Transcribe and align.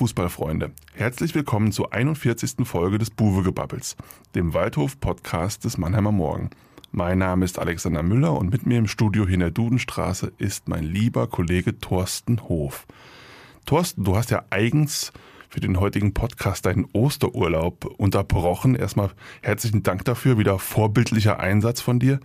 Fußballfreunde, 0.00 0.70
herzlich 0.94 1.34
willkommen 1.34 1.72
zur 1.72 1.92
41. 1.92 2.66
Folge 2.66 2.96
des 2.96 3.10
Buwegebabbels, 3.10 3.98
dem 4.34 4.54
Waldhof-Podcast 4.54 5.62
des 5.64 5.76
Mannheimer 5.76 6.10
Morgen. 6.10 6.48
Mein 6.90 7.18
Name 7.18 7.44
ist 7.44 7.58
Alexander 7.58 8.02
Müller 8.02 8.32
und 8.32 8.50
mit 8.50 8.64
mir 8.64 8.78
im 8.78 8.88
Studio 8.88 9.26
hier 9.26 9.34
in 9.34 9.40
der 9.40 9.50
Dudenstraße 9.50 10.32
ist 10.38 10.70
mein 10.70 10.84
lieber 10.84 11.26
Kollege 11.26 11.78
Thorsten 11.78 12.48
Hof. 12.48 12.86
Thorsten, 13.66 14.02
du 14.04 14.16
hast 14.16 14.30
ja 14.30 14.42
eigens 14.48 15.12
für 15.50 15.60
den 15.60 15.78
heutigen 15.78 16.14
Podcast 16.14 16.64
deinen 16.64 16.86
Osterurlaub 16.94 17.84
unterbrochen. 17.84 18.76
Erstmal 18.76 19.10
herzlichen 19.42 19.82
Dank 19.82 20.06
dafür, 20.06 20.38
wieder 20.38 20.58
vorbildlicher 20.58 21.40
Einsatz 21.40 21.82
von 21.82 21.98
dir. 21.98 22.20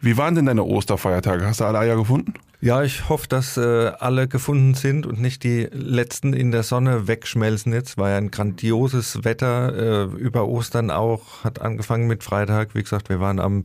Wie 0.00 0.16
waren 0.16 0.36
denn 0.36 0.46
deine 0.46 0.62
Osterfeiertage? 0.62 1.44
Hast 1.44 1.58
du 1.58 1.64
alle 1.64 1.80
Eier 1.80 1.96
gefunden? 1.96 2.34
Ja, 2.66 2.82
ich 2.82 3.08
hoffe, 3.08 3.28
dass 3.28 3.56
äh, 3.56 3.92
alle 4.00 4.26
gefunden 4.26 4.74
sind 4.74 5.06
und 5.06 5.20
nicht 5.20 5.44
die 5.44 5.68
letzten 5.70 6.32
in 6.32 6.50
der 6.50 6.64
Sonne 6.64 7.06
wegschmelzen 7.06 7.72
jetzt. 7.72 7.96
War 7.96 8.10
ja 8.10 8.16
ein 8.16 8.32
grandioses 8.32 9.22
Wetter 9.22 10.08
äh, 10.10 10.16
über 10.16 10.48
Ostern 10.48 10.90
auch. 10.90 11.44
Hat 11.44 11.60
angefangen 11.60 12.08
mit 12.08 12.24
Freitag. 12.24 12.74
Wie 12.74 12.82
gesagt, 12.82 13.08
wir 13.08 13.20
waren 13.20 13.38
am 13.38 13.62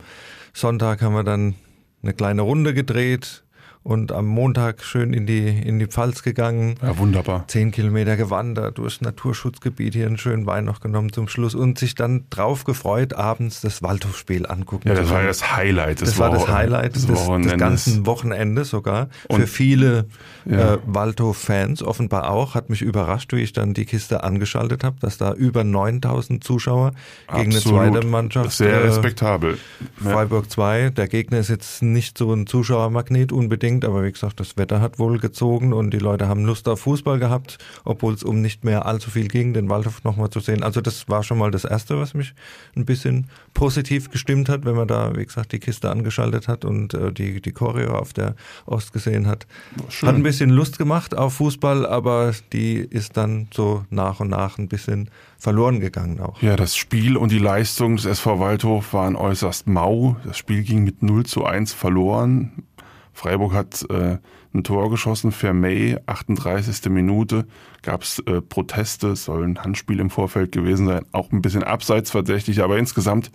Sonntag, 0.52 1.02
haben 1.02 1.16
wir 1.16 1.24
dann 1.24 1.56
eine 2.04 2.14
kleine 2.14 2.42
Runde 2.42 2.74
gedreht 2.74 3.42
und 3.82 4.12
am 4.12 4.26
Montag 4.26 4.84
schön 4.84 5.12
in 5.12 5.26
die, 5.26 5.48
in 5.48 5.78
die 5.78 5.86
Pfalz 5.86 6.22
gegangen. 6.22 6.76
Ja, 6.82 6.96
wunderbar. 6.98 7.44
Zehn 7.48 7.72
Kilometer 7.72 8.16
gewandert, 8.16 8.78
durchs 8.78 9.00
Naturschutzgebiet 9.00 9.94
hier 9.94 10.06
einen 10.06 10.18
schönen 10.18 10.46
Wein 10.46 10.64
noch 10.64 10.80
genommen 10.80 11.12
zum 11.12 11.26
Schluss 11.26 11.54
und 11.54 11.78
sich 11.78 11.94
dann 11.94 12.24
drauf 12.30 12.64
gefreut, 12.64 13.14
abends 13.14 13.60
das 13.60 13.82
Waldhofspiel 13.82 14.46
angucken. 14.46 14.88
Ja, 14.88 14.94
das 14.94 15.10
war 15.10 15.22
ja 15.22 15.26
das 15.26 15.56
Highlight. 15.56 16.00
Das, 16.00 16.10
das 16.10 16.18
war 16.18 16.30
das 16.30 16.46
Highlight 16.48 16.94
des, 16.94 17.06
des, 17.06 17.26
des 17.26 17.56
ganzen 17.56 18.06
Wochenendes 18.06 18.70
sogar. 18.70 19.08
Und 19.28 19.40
Für 19.40 19.46
viele 19.48 20.06
ja. 20.44 20.74
äh, 20.74 20.78
Waldhof-Fans 20.86 21.82
offenbar 21.82 22.30
auch. 22.30 22.54
Hat 22.54 22.70
mich 22.70 22.82
überrascht, 22.82 23.32
wie 23.32 23.40
ich 23.40 23.52
dann 23.52 23.74
die 23.74 23.84
Kiste 23.84 24.22
angeschaltet 24.22 24.84
habe, 24.84 24.96
dass 25.00 25.18
da 25.18 25.32
über 25.32 25.64
9000 25.64 26.44
Zuschauer 26.44 26.92
Absolut. 27.26 27.44
gegen 27.44 27.52
eine 27.52 27.60
zweite 27.60 28.06
Mannschaft. 28.06 28.52
Sehr 28.52 28.74
äh, 28.74 28.86
respektabel. 28.86 29.58
Freiburg 29.96 30.50
2. 30.50 30.90
Der 30.90 31.08
Gegner 31.08 31.38
ist 31.38 31.48
jetzt 31.48 31.82
nicht 31.82 32.16
so 32.16 32.32
ein 32.32 32.46
Zuschauermagnet 32.46 33.32
unbedingt 33.32 33.71
unbedingt, 33.72 33.84
aber 33.84 34.04
wie 34.04 34.12
gesagt, 34.12 34.40
das 34.40 34.56
Wetter 34.56 34.80
hat 34.80 34.98
wohl 34.98 35.18
gezogen 35.18 35.72
und 35.72 35.90
die 35.90 35.98
Leute 35.98 36.28
haben 36.28 36.44
Lust 36.44 36.68
auf 36.68 36.80
Fußball 36.80 37.18
gehabt, 37.18 37.58
obwohl 37.84 38.14
es 38.14 38.22
um 38.22 38.40
nicht 38.40 38.64
mehr 38.64 38.86
allzu 38.86 39.10
viel 39.10 39.28
ging, 39.28 39.54
den 39.54 39.68
Waldhof 39.68 40.04
nochmal 40.04 40.30
zu 40.30 40.40
sehen. 40.40 40.62
Also 40.62 40.80
das 40.80 41.08
war 41.08 41.22
schon 41.22 41.38
mal 41.38 41.50
das 41.50 41.64
Erste, 41.64 41.98
was 41.98 42.14
mich 42.14 42.34
ein 42.76 42.84
bisschen 42.84 43.28
positiv 43.54 44.10
gestimmt 44.10 44.48
hat, 44.48 44.64
wenn 44.64 44.74
man 44.74 44.88
da, 44.88 45.16
wie 45.16 45.24
gesagt, 45.24 45.52
die 45.52 45.58
Kiste 45.58 45.90
angeschaltet 45.90 46.48
hat 46.48 46.64
und 46.64 46.94
äh, 46.94 47.12
die, 47.12 47.40
die 47.40 47.52
Choreo 47.52 47.96
auf 47.96 48.12
der 48.12 48.34
Ost 48.66 48.92
gesehen 48.92 49.26
hat. 49.26 49.46
Schön. 49.88 50.08
Hat 50.08 50.16
ein 50.16 50.22
bisschen 50.22 50.50
Lust 50.50 50.78
gemacht 50.78 51.16
auf 51.16 51.34
Fußball, 51.34 51.86
aber 51.86 52.32
die 52.52 52.76
ist 52.76 53.16
dann 53.16 53.48
so 53.52 53.84
nach 53.90 54.20
und 54.20 54.28
nach 54.28 54.58
ein 54.58 54.68
bisschen 54.68 55.10
verloren 55.38 55.80
gegangen 55.80 56.20
auch. 56.20 56.40
Ja, 56.40 56.54
das 56.54 56.76
Spiel 56.76 57.16
und 57.16 57.32
die 57.32 57.38
Leistung 57.38 57.96
des 57.96 58.04
SV 58.04 58.38
Waldhof 58.38 58.92
waren 58.92 59.16
äußerst 59.16 59.66
mau. 59.66 60.16
Das 60.24 60.38
Spiel 60.38 60.62
ging 60.62 60.84
mit 60.84 61.02
0 61.02 61.26
zu 61.26 61.44
1 61.44 61.72
verloren. 61.72 62.62
Freiburg 63.12 63.52
hat 63.52 63.84
äh, 63.90 64.18
ein 64.54 64.64
Tor 64.64 64.90
geschossen, 64.90 65.32
Vermey, 65.32 65.96
38. 66.06 66.90
Minute, 66.90 67.46
gab 67.82 68.02
es 68.02 68.18
äh, 68.20 68.40
Proteste, 68.40 69.16
soll 69.16 69.44
ein 69.44 69.58
Handspiel 69.58 70.00
im 70.00 70.10
Vorfeld 70.10 70.52
gewesen 70.52 70.86
sein, 70.86 71.04
auch 71.12 71.30
ein 71.32 71.42
bisschen 71.42 71.62
abseits 71.62 72.10
verdächtig, 72.10 72.62
aber 72.62 72.78
insgesamt 72.78 73.30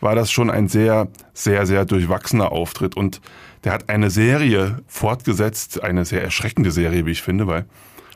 war 0.00 0.14
das 0.14 0.32
schon 0.32 0.50
ein 0.50 0.68
sehr, 0.68 1.08
sehr, 1.32 1.66
sehr 1.66 1.84
durchwachsener 1.84 2.50
Auftritt 2.50 2.96
und 2.96 3.20
der 3.64 3.72
hat 3.72 3.88
eine 3.88 4.10
Serie 4.10 4.80
fortgesetzt, 4.86 5.82
eine 5.82 6.04
sehr 6.04 6.22
erschreckende 6.22 6.72
Serie, 6.72 7.06
wie 7.06 7.12
ich 7.12 7.22
finde, 7.22 7.46
weil 7.46 7.66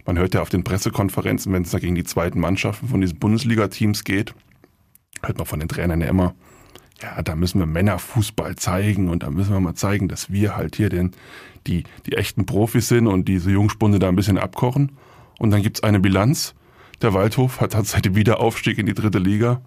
man 0.05 0.19
hört 0.19 0.35
ja 0.35 0.43
auf 0.43 0.49
den 0.49 0.65
Pressekonferenzen, 0.65 1.53
wenn 1.53 1.63
es 1.63 1.71
da 1.71 1.79
gegen 1.79 1.95
die 1.95 2.05
zweiten 2.05 2.41
Mannschaften 2.41 2.89
von 2.89 3.01
diesen 3.01 3.19
Bundesliga-Teams 3.19 4.05
geht, 4.05 4.35
hört 5.23 5.39
man 5.39 5.47
von 5.47 5.61
den 5.61 5.69
Trainern 5.69 6.01
ja 6.01 6.09
immer, 6.09 6.35
ja, 7.03 7.23
da 7.23 7.37
müssen 7.37 7.59
wir 7.59 7.67
Männerfußball 7.67 8.57
zeigen 8.57 9.09
und 9.09 9.23
da 9.23 9.31
müssen 9.31 9.53
wir 9.53 9.61
mal 9.61 9.75
zeigen, 9.75 10.09
dass 10.09 10.31
wir 10.31 10.57
halt 10.57 10.77
hier 10.77 10.89
den, 10.89 11.13
die, 11.67 11.85
die 12.07 12.13
echten 12.13 12.47
Profis 12.47 12.89
sind 12.89 13.07
und 13.07 13.29
diese 13.29 13.51
Jungspunde 13.51 13.99
da 13.99 14.09
ein 14.09 14.17
bisschen 14.17 14.39
abkochen. 14.39 14.93
Und 15.39 15.51
dann 15.51 15.63
gibt's 15.63 15.83
eine 15.83 16.01
Bilanz. 16.01 16.55
Der 17.03 17.13
Waldhof 17.13 17.61
hat, 17.61 17.73
seit 17.87 18.07
dem 18.07 18.17
Wiederaufstieg 18.17 18.79
in 18.79 18.87
die 18.87 18.95
dritte 18.95 19.19
Liga 19.19 19.61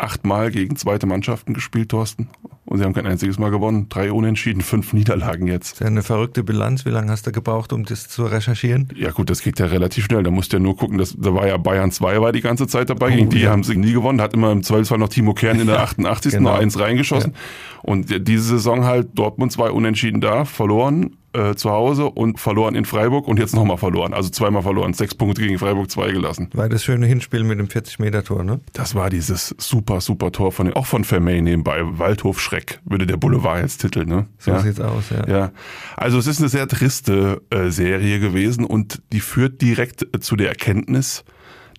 achtmal 0.00 0.50
gegen 0.50 0.76
zweite 0.76 1.06
Mannschaften 1.06 1.54
gespielt, 1.54 1.90
Thorsten. 1.90 2.28
Und 2.64 2.78
sie 2.78 2.84
haben 2.84 2.94
kein 2.94 3.06
einziges 3.06 3.38
Mal 3.38 3.50
gewonnen. 3.50 3.88
Drei 3.88 4.12
Unentschieden, 4.12 4.62
fünf 4.62 4.92
Niederlagen 4.92 5.48
jetzt. 5.48 5.72
Das 5.72 5.72
ist 5.72 5.80
ja 5.80 5.86
eine 5.88 6.02
verrückte 6.02 6.44
Bilanz. 6.44 6.84
Wie 6.84 6.90
lange 6.90 7.10
hast 7.10 7.26
du 7.26 7.32
gebraucht, 7.32 7.72
um 7.72 7.84
das 7.84 8.08
zu 8.08 8.24
recherchieren? 8.24 8.88
Ja 8.94 9.10
gut, 9.10 9.28
das 9.28 9.42
geht 9.42 9.58
ja 9.58 9.66
relativ 9.66 10.04
schnell. 10.04 10.22
Da 10.22 10.30
musst 10.30 10.52
du 10.52 10.58
ja 10.58 10.62
nur 10.62 10.76
gucken, 10.76 10.96
dass, 10.96 11.16
da 11.18 11.34
war 11.34 11.48
ja 11.48 11.56
Bayern 11.56 11.90
2 11.90 12.20
war 12.20 12.30
die 12.30 12.40
ganze 12.40 12.68
Zeit 12.68 12.88
dabei. 12.88 13.08
Oh, 13.08 13.16
gegen 13.16 13.30
die 13.30 13.40
ja. 13.40 13.50
haben 13.50 13.64
sie 13.64 13.76
nie 13.76 13.92
gewonnen. 13.92 14.20
Hat 14.20 14.34
immer 14.34 14.52
im 14.52 14.62
Zweifelsfall 14.62 14.98
noch 14.98 15.08
Timo 15.08 15.34
Kern 15.34 15.58
in 15.58 15.66
der 15.66 15.80
88. 15.80 16.32
genau. 16.32 16.50
noch 16.50 16.58
eins 16.60 16.78
reingeschossen. 16.78 17.32
Ja. 17.32 17.80
Und 17.82 18.28
diese 18.28 18.42
Saison 18.42 18.84
halt 18.84 19.18
Dortmund 19.18 19.50
zwei 19.50 19.70
Unentschieden 19.70 20.20
da, 20.20 20.44
verloren 20.44 21.16
äh, 21.32 21.54
zu 21.54 21.70
Hause 21.70 22.06
und 22.06 22.40
verloren 22.40 22.74
in 22.74 22.84
Freiburg 22.84 23.28
und 23.28 23.38
jetzt 23.38 23.54
nochmal 23.54 23.76
verloren. 23.76 24.12
Also 24.14 24.30
zweimal 24.30 24.62
verloren. 24.62 24.94
Sechs 24.94 25.14
Punkte 25.14 25.42
gegen 25.42 25.58
Freiburg, 25.58 25.90
zwei 25.90 26.10
gelassen. 26.10 26.48
War 26.54 26.68
das 26.68 26.84
schöne 26.84 27.06
Hinspiel 27.06 27.44
mit 27.44 27.58
dem 27.58 27.68
40-Meter-Tor, 27.68 28.42
ne? 28.42 28.60
Das 28.72 28.94
war 28.94 29.10
dieses 29.10 29.54
super, 29.58 30.00
super 30.00 30.32
Tor 30.32 30.52
von, 30.52 30.72
auch 30.72 30.86
von 30.86 31.04
Vermey 31.04 31.40
nebenbei. 31.42 31.80
Waldhof 31.82 32.40
Schreck, 32.40 32.80
würde 32.84 33.06
der 33.06 33.16
Boulevard 33.16 33.62
jetzt 33.62 33.80
titeln, 33.80 34.08
ne? 34.08 34.26
So 34.38 34.50
ja. 34.50 34.60
sieht's 34.60 34.80
aus, 34.80 35.10
ja. 35.10 35.28
Ja. 35.28 35.52
Also 35.96 36.18
es 36.18 36.26
ist 36.26 36.40
eine 36.40 36.48
sehr 36.48 36.66
triste 36.66 37.42
äh, 37.50 37.70
Serie 37.70 38.18
gewesen 38.20 38.64
und 38.64 39.02
die 39.12 39.20
führt 39.20 39.62
direkt 39.62 40.02
äh, 40.14 40.20
zu 40.20 40.36
der 40.36 40.48
Erkenntnis, 40.48 41.24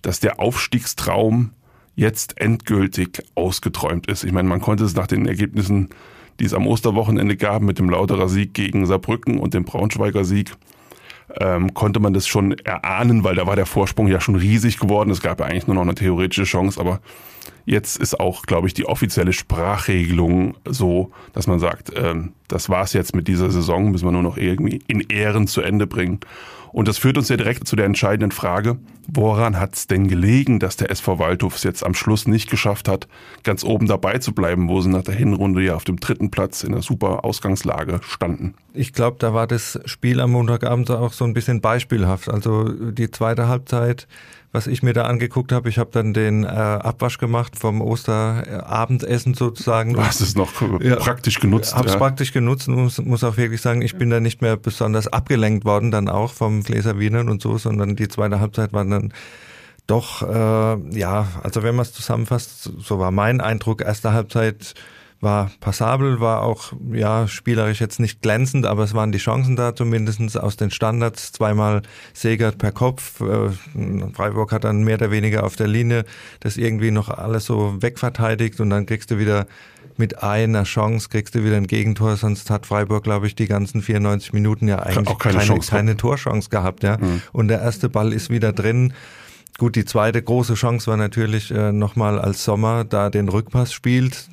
dass 0.00 0.20
der 0.20 0.40
Aufstiegstraum 0.40 1.50
jetzt 1.94 2.40
endgültig 2.40 3.22
ausgeträumt 3.34 4.06
ist. 4.06 4.24
Ich 4.24 4.32
meine, 4.32 4.48
man 4.48 4.60
konnte 4.60 4.84
es 4.84 4.94
nach 4.94 5.06
den 5.06 5.26
Ergebnissen 5.26 5.90
die 6.42 6.46
es 6.46 6.54
am 6.54 6.66
Osterwochenende 6.66 7.36
gab 7.36 7.62
mit 7.62 7.78
dem 7.78 7.88
Lauterer 7.88 8.28
Sieg 8.28 8.52
gegen 8.52 8.84
Saarbrücken 8.84 9.38
und 9.38 9.54
dem 9.54 9.64
Braunschweiger 9.64 10.24
Sieg, 10.24 10.50
ähm, 11.38 11.72
konnte 11.72 12.00
man 12.00 12.14
das 12.14 12.26
schon 12.26 12.58
erahnen, 12.64 13.22
weil 13.22 13.36
da 13.36 13.46
war 13.46 13.54
der 13.54 13.64
Vorsprung 13.64 14.08
ja 14.08 14.20
schon 14.20 14.34
riesig 14.34 14.80
geworden. 14.80 15.10
Es 15.10 15.22
gab 15.22 15.38
ja 15.38 15.46
eigentlich 15.46 15.68
nur 15.68 15.76
noch 15.76 15.82
eine 15.82 15.94
theoretische 15.94 16.42
Chance, 16.42 16.80
aber 16.80 17.00
jetzt 17.64 17.96
ist 17.96 18.18
auch, 18.18 18.42
glaube 18.42 18.66
ich, 18.66 18.74
die 18.74 18.86
offizielle 18.86 19.32
Sprachregelung 19.32 20.56
so, 20.68 21.12
dass 21.32 21.46
man 21.46 21.60
sagt, 21.60 21.92
ähm, 21.94 22.32
das 22.48 22.68
war's 22.68 22.92
jetzt 22.92 23.14
mit 23.14 23.28
dieser 23.28 23.52
Saison, 23.52 23.92
müssen 23.92 24.08
wir 24.08 24.12
nur 24.12 24.24
noch 24.24 24.36
irgendwie 24.36 24.82
in 24.88 25.00
Ehren 25.00 25.46
zu 25.46 25.60
Ende 25.60 25.86
bringen. 25.86 26.18
Und 26.72 26.88
das 26.88 26.98
führt 26.98 27.18
uns 27.18 27.28
ja 27.28 27.36
direkt 27.36 27.66
zu 27.68 27.76
der 27.76 27.86
entscheidenden 27.86 28.32
Frage, 28.32 28.78
woran 29.06 29.58
hat 29.58 29.74
es 29.74 29.86
denn 29.86 30.08
gelegen, 30.08 30.58
dass 30.58 30.76
der 30.76 30.90
SV 30.90 31.18
Waldhof 31.18 31.56
es 31.56 31.64
jetzt 31.64 31.84
am 31.84 31.94
Schluss 31.94 32.26
nicht 32.26 32.50
geschafft 32.50 32.88
hat, 32.88 33.08
ganz 33.42 33.62
oben 33.62 33.86
dabei 33.86 34.18
zu 34.18 34.32
bleiben, 34.32 34.68
wo 34.68 34.80
sie 34.80 34.88
nach 34.88 35.02
der 35.02 35.14
Hinrunde 35.14 35.62
ja 35.62 35.74
auf 35.74 35.84
dem 35.84 36.00
dritten 36.00 36.30
Platz 36.30 36.62
in 36.62 36.72
einer 36.72 36.82
super 36.82 37.24
Ausgangslage 37.24 38.00
standen? 38.02 38.54
Ich 38.72 38.92
glaube, 38.92 39.18
da 39.20 39.34
war 39.34 39.46
das 39.46 39.78
Spiel 39.84 40.20
am 40.20 40.32
Montagabend 40.32 40.90
auch 40.90 41.12
so 41.12 41.24
ein 41.24 41.34
bisschen 41.34 41.60
beispielhaft. 41.60 42.30
Also 42.30 42.68
die 42.68 43.10
zweite 43.10 43.48
Halbzeit 43.48 44.08
was 44.52 44.66
ich 44.66 44.82
mir 44.82 44.92
da 44.92 45.04
angeguckt 45.04 45.50
habe. 45.50 45.70
Ich 45.70 45.78
habe 45.78 45.90
dann 45.90 46.12
den 46.12 46.44
äh, 46.44 46.48
Abwasch 46.48 47.16
gemacht 47.16 47.58
vom 47.58 47.80
Osterabendessen 47.80 49.32
sozusagen. 49.32 49.94
Du 49.94 50.04
hast 50.04 50.20
es 50.20 50.36
noch 50.36 50.52
ja, 50.80 50.96
praktisch 50.96 51.40
genutzt. 51.40 51.74
Habe 51.74 51.88
es 51.88 51.94
ja. 51.94 51.98
praktisch 51.98 52.32
genutzt 52.32 52.68
und 52.68 52.74
muss, 52.74 52.98
muss 52.98 53.24
auch 53.24 53.38
wirklich 53.38 53.62
sagen, 53.62 53.80
ich 53.80 53.96
bin 53.96 54.10
da 54.10 54.20
nicht 54.20 54.42
mehr 54.42 54.58
besonders 54.58 55.08
abgelenkt 55.08 55.64
worden 55.64 55.90
dann 55.90 56.08
auch 56.08 56.32
vom 56.32 56.62
Gläser 56.62 56.98
Wienern 56.98 57.30
und 57.30 57.40
so, 57.40 57.56
sondern 57.56 57.96
die 57.96 58.08
zweite 58.08 58.40
Halbzeit 58.40 58.74
war 58.74 58.84
dann 58.84 59.14
doch, 59.86 60.22
äh, 60.22 60.98
ja, 60.98 61.26
also 61.42 61.62
wenn 61.62 61.74
man 61.74 61.84
es 61.84 61.92
zusammenfasst, 61.92 62.70
so 62.78 62.98
war 62.98 63.10
mein 63.10 63.40
Eindruck, 63.40 63.80
erste 63.80 64.12
Halbzeit 64.12 64.74
war 65.22 65.52
passabel, 65.60 66.20
war 66.20 66.42
auch 66.42 66.72
ja 66.92 67.28
spielerisch 67.28 67.80
jetzt 67.80 68.00
nicht 68.00 68.22
glänzend, 68.22 68.66
aber 68.66 68.82
es 68.82 68.92
waren 68.92 69.12
die 69.12 69.18
Chancen 69.18 69.54
da 69.54 69.74
zumindestens 69.74 70.36
aus 70.36 70.56
den 70.56 70.72
Standards. 70.72 71.30
Zweimal 71.30 71.82
Segert 72.12 72.58
per 72.58 72.72
Kopf. 72.72 73.20
Äh, 73.20 73.50
Freiburg 74.14 74.50
hat 74.50 74.64
dann 74.64 74.82
mehr 74.82 74.96
oder 74.96 75.12
weniger 75.12 75.44
auf 75.44 75.54
der 75.54 75.68
Linie 75.68 76.04
das 76.40 76.56
irgendwie 76.56 76.90
noch 76.90 77.08
alles 77.08 77.46
so 77.46 77.80
wegverteidigt 77.80 78.60
und 78.60 78.70
dann 78.70 78.84
kriegst 78.84 79.12
du 79.12 79.18
wieder 79.18 79.46
mit 79.96 80.22
einer 80.22 80.64
Chance 80.64 81.08
kriegst 81.08 81.34
du 81.34 81.44
wieder 81.44 81.56
ein 81.56 81.66
Gegentor, 81.66 82.16
sonst 82.16 82.50
hat 82.50 82.66
Freiburg, 82.66 83.04
glaube 83.04 83.26
ich, 83.26 83.34
die 83.34 83.46
ganzen 83.46 83.82
94 83.82 84.32
Minuten 84.32 84.66
ja 84.66 84.78
eigentlich 84.78 85.08
auch 85.08 85.18
keine, 85.18 85.38
keine, 85.38 85.46
Chance 85.46 85.70
keine 85.70 85.96
Torchance 85.96 86.48
gehabt, 86.48 86.82
ja. 86.82 86.96
Mhm. 86.96 87.22
Und 87.32 87.48
der 87.48 87.60
erste 87.60 87.88
Ball 87.88 88.12
ist 88.12 88.30
wieder 88.30 88.52
drin. 88.52 88.94
Gut, 89.58 89.76
die 89.76 89.84
zweite 89.84 90.22
große 90.22 90.54
Chance 90.54 90.90
war 90.90 90.96
natürlich 90.96 91.50
äh, 91.50 91.72
nochmal 91.72 92.18
als 92.18 92.42
Sommer 92.42 92.84
da 92.84 93.10
den 93.10 93.28
Rückpass 93.28 93.72
spielt 93.72 94.30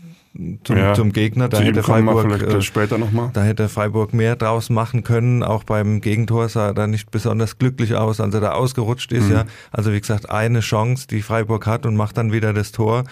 zum, 0.63 0.77
ja, 0.77 0.93
zum 0.93 1.11
Gegner. 1.11 1.49
Da 1.49 1.59
hätte 1.59 1.83
Freiburg 1.83 2.41
äh, 2.41 2.61
später 2.61 2.97
noch 2.97 3.11
mal. 3.11 3.29
Da 3.33 3.43
hätte 3.43 3.67
Freiburg 3.67 4.13
mehr 4.13 4.35
draus 4.35 4.69
machen 4.69 5.03
können. 5.03 5.43
Auch 5.43 5.63
beim 5.63 6.01
Gegentor 6.01 6.47
sah 6.47 6.67
er 6.67 6.73
da 6.73 6.87
nicht 6.87 7.11
besonders 7.11 7.57
glücklich 7.57 7.95
aus, 7.95 8.19
als 8.21 8.33
er 8.33 8.41
da 8.41 8.51
ausgerutscht 8.53 9.11
ist. 9.11 9.25
Mhm. 9.25 9.33
Ja, 9.33 9.45
also 9.71 9.91
wie 9.91 9.99
gesagt 9.99 10.29
eine 10.29 10.61
Chance, 10.61 11.07
die 11.07 11.21
Freiburg 11.21 11.67
hat 11.67 11.85
und 11.85 11.95
macht 11.95 12.17
dann 12.17 12.31
wieder 12.31 12.53
das 12.53 12.71
Tor. 12.71 13.03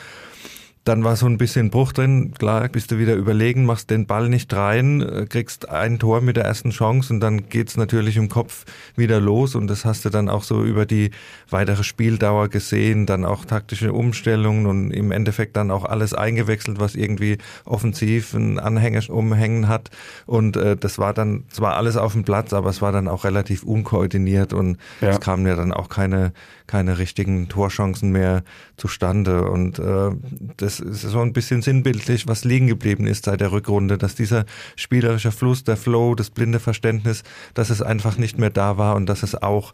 Dann 0.87 1.03
war 1.03 1.15
so 1.15 1.25
ein 1.25 1.37
bisschen 1.37 1.69
Bruch 1.69 1.91
drin. 1.91 2.33
Klar, 2.37 2.69
bist 2.69 2.91
du 2.91 2.97
wieder 2.97 3.15
überlegen, 3.15 3.65
machst 3.65 3.89
den 3.89 4.05
Ball 4.05 4.29
nicht 4.29 4.53
rein, 4.53 5.01
äh, 5.01 5.25
kriegst 5.25 5.69
ein 5.69 5.99
Tor 5.99 6.21
mit 6.21 6.37
der 6.37 6.45
ersten 6.45 6.69
Chance 6.69 7.13
und 7.13 7.19
dann 7.19 7.49
geht's 7.49 7.75
natürlich 7.75 8.15
im 8.17 8.29
Kopf 8.29 8.65
wieder 8.95 9.19
los 9.19 9.55
und 9.55 9.67
das 9.67 9.85
hast 9.85 10.05
du 10.05 10.09
dann 10.09 10.29
auch 10.29 10.43
so 10.43 10.63
über 10.63 10.85
die 10.85 11.11
weitere 11.49 11.83
Spieldauer 11.83 12.47
gesehen, 12.47 13.05
dann 13.05 13.25
auch 13.25 13.45
taktische 13.45 13.91
Umstellungen 13.91 14.65
und 14.65 14.91
im 14.91 15.11
Endeffekt 15.11 15.57
dann 15.57 15.71
auch 15.71 15.83
alles 15.83 16.13
eingewechselt, 16.13 16.79
was 16.79 16.95
irgendwie 16.95 17.37
offensiv 17.65 18.33
ein 18.33 18.59
Anhänger 18.59 18.97
umhängen 19.09 19.67
hat 19.67 19.91
und 20.25 20.57
äh, 20.57 20.77
das 20.77 20.97
war 20.97 21.13
dann 21.13 21.43
zwar 21.49 21.75
alles 21.75 21.97
auf 21.97 22.13
dem 22.13 22.23
Platz, 22.23 22.53
aber 22.53 22.69
es 22.69 22.81
war 22.81 22.91
dann 22.91 23.07
auch 23.07 23.25
relativ 23.25 23.63
unkoordiniert 23.63 24.53
und 24.53 24.77
ja. 25.01 25.09
es 25.09 25.19
kamen 25.19 25.45
ja 25.45 25.55
dann 25.55 25.73
auch 25.73 25.89
keine 25.89 26.31
keine 26.67 26.97
richtigen 26.97 27.49
Torchancen 27.49 28.11
mehr 28.11 28.43
zustande. 28.75 29.49
Und 29.49 29.79
äh, 29.79 30.11
das 30.57 30.79
ist 30.79 31.01
so 31.01 31.19
ein 31.21 31.33
bisschen 31.33 31.61
sinnbildlich, 31.61 32.27
was 32.27 32.43
liegen 32.43 32.67
geblieben 32.67 33.07
ist 33.07 33.25
seit 33.25 33.41
der 33.41 33.51
Rückrunde, 33.51 33.97
dass 33.97 34.15
dieser 34.15 34.45
spielerische 34.75 35.31
Fluss, 35.31 35.63
der 35.63 35.77
Flow, 35.77 36.15
das 36.15 36.29
blinde 36.29 36.59
Verständnis, 36.59 37.23
dass 37.53 37.69
es 37.69 37.81
einfach 37.81 38.17
nicht 38.17 38.37
mehr 38.37 38.49
da 38.49 38.77
war 38.77 38.95
und 38.95 39.07
dass 39.07 39.23
es 39.23 39.41
auch 39.41 39.73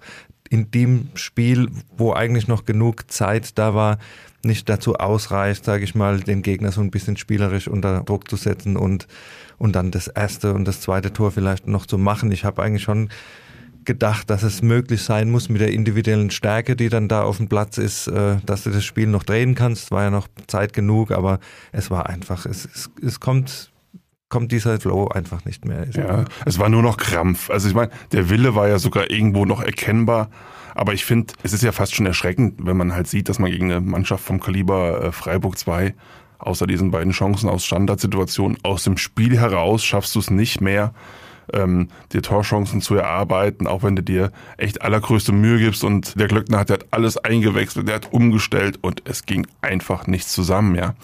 in 0.50 0.72
dem 0.72 1.10
Spiel, 1.16 1.70
wo 1.98 2.14
eigentlich 2.14 2.48
noch 2.48 2.66
genug 2.66 3.12
Zeit 3.12 3.58
da 3.58 3.74
war, 3.74 3.98
nicht 4.44 4.68
dazu 4.70 4.96
ausreicht, 4.96 5.64
sage 5.64 5.84
ich 5.84 5.96
mal, 5.96 6.20
den 6.20 6.42
Gegner 6.42 6.72
so 6.72 6.82
ein 6.82 6.92
bisschen 6.92 7.18
spielerisch 7.18 7.68
unter 7.68 8.02
Druck 8.02 8.30
zu 8.30 8.36
setzen 8.36 8.78
und 8.78 9.08
und 9.58 9.78
dann 9.78 9.92
das 9.92 10.08
erste 10.08 10.54
und 10.54 10.66
das 10.66 10.82
zweite 10.82 11.14
Tor 11.14 11.32
vielleicht 11.32 11.68
noch 11.68 11.86
zu 11.86 11.98
machen. 11.98 12.32
Ich 12.34 12.44
habe 12.44 12.62
eigentlich 12.62 12.84
schon 12.84 13.10
gedacht, 13.86 14.30
dass 14.30 14.44
es 14.44 14.62
möglich 14.62 15.04
sein 15.04 15.30
muss 15.30 15.50
mit 15.50 15.62
der 15.62 15.72
individuellen 15.72 16.32
Stärke, 16.32 16.76
die 16.76 16.90
dann 16.90 17.08
da 17.08 17.24
auf 17.24 17.38
dem 17.38 17.48
Platz 17.48 17.78
ist, 17.78 18.08
äh, 18.08 18.38
dass 18.46 18.64
du 18.64 18.70
das 18.70 18.84
Spiel 18.84 19.08
noch 19.08 19.24
drehen 19.24 19.56
kannst. 19.56 19.92
War 19.92 20.04
ja 20.04 20.10
noch 20.10 20.28
Zeit 20.48 20.74
genug, 20.74 21.12
aber 21.12 21.40
es 21.72 21.92
war 21.92 22.10
einfach, 22.10 22.46
es, 22.46 22.66
es, 22.74 22.90
es 23.02 23.20
kommt 23.20 23.72
kommt 24.30 24.52
dieser 24.52 24.80
Flow 24.80 25.10
einfach 25.10 25.46
nicht 25.46 25.64
mehr. 25.64 25.88
Ja, 25.92 26.26
es 26.48 26.58
war 26.58 26.68
nur 26.68 26.82
noch 26.82 26.98
Krampf. 26.98 27.52
Also 27.52 27.68
ich 27.68 27.76
meine, 27.76 27.92
der 28.14 28.32
Wille 28.32 28.56
war 28.56 28.68
ja 28.68 28.80
sogar 28.80 29.12
irgendwo 29.12 29.46
noch 29.46 29.62
erkennbar. 29.62 30.32
Aber 30.74 30.96
ich 30.96 31.06
finde, 31.06 31.34
es 31.44 31.54
ist 31.54 31.62
ja 31.62 31.72
fast 31.72 31.94
schon 31.94 32.08
erschreckend, 32.08 32.56
wenn 32.66 32.76
man 32.76 32.96
halt 32.96 33.06
sieht, 33.06 33.30
dass 33.30 33.38
man 33.38 33.52
gegen 33.52 33.72
eine 33.72 33.80
Mannschaft 33.80 34.26
vom 34.26 34.40
Kaliber 34.40 35.04
äh, 35.04 35.12
Freiburg 35.12 35.60
2 35.60 35.94
außer 36.40 36.68
diesen 36.68 36.92
beiden 36.92 37.14
Chancen 37.14 37.50
aus 37.50 37.66
Standardsituationen 37.66 38.58
aus 38.64 38.84
dem 38.84 38.98
Spiel 38.98 39.38
heraus 39.40 39.84
schaffst 39.84 40.16
du 40.16 40.20
es 40.20 40.30
nicht 40.30 40.62
mehr, 40.62 40.94
ähm, 41.52 41.90
dir 42.12 42.22
Torchancen 42.22 42.82
zu 42.82 42.96
erarbeiten, 42.96 43.68
auch 43.68 43.84
wenn 43.84 43.96
du 43.96 44.04
dir 44.04 44.32
echt 44.58 44.82
allergrößte 44.82 45.32
Mühe 45.32 45.60
gibst 45.60 45.84
und 45.84 46.20
der 46.20 46.28
Glöckner 46.28 46.60
hat, 46.60 46.70
der 46.70 46.76
hat 46.76 46.88
alles 46.92 47.18
eingewechselt, 47.18 47.88
der 47.88 47.96
hat 47.96 48.14
umgestellt 48.14 48.80
und 48.82 49.02
es 49.06 49.26
ging 49.26 49.48
einfach 49.62 50.08
nichts 50.08 50.32
zusammen, 50.34 50.76
ja. 50.76 50.96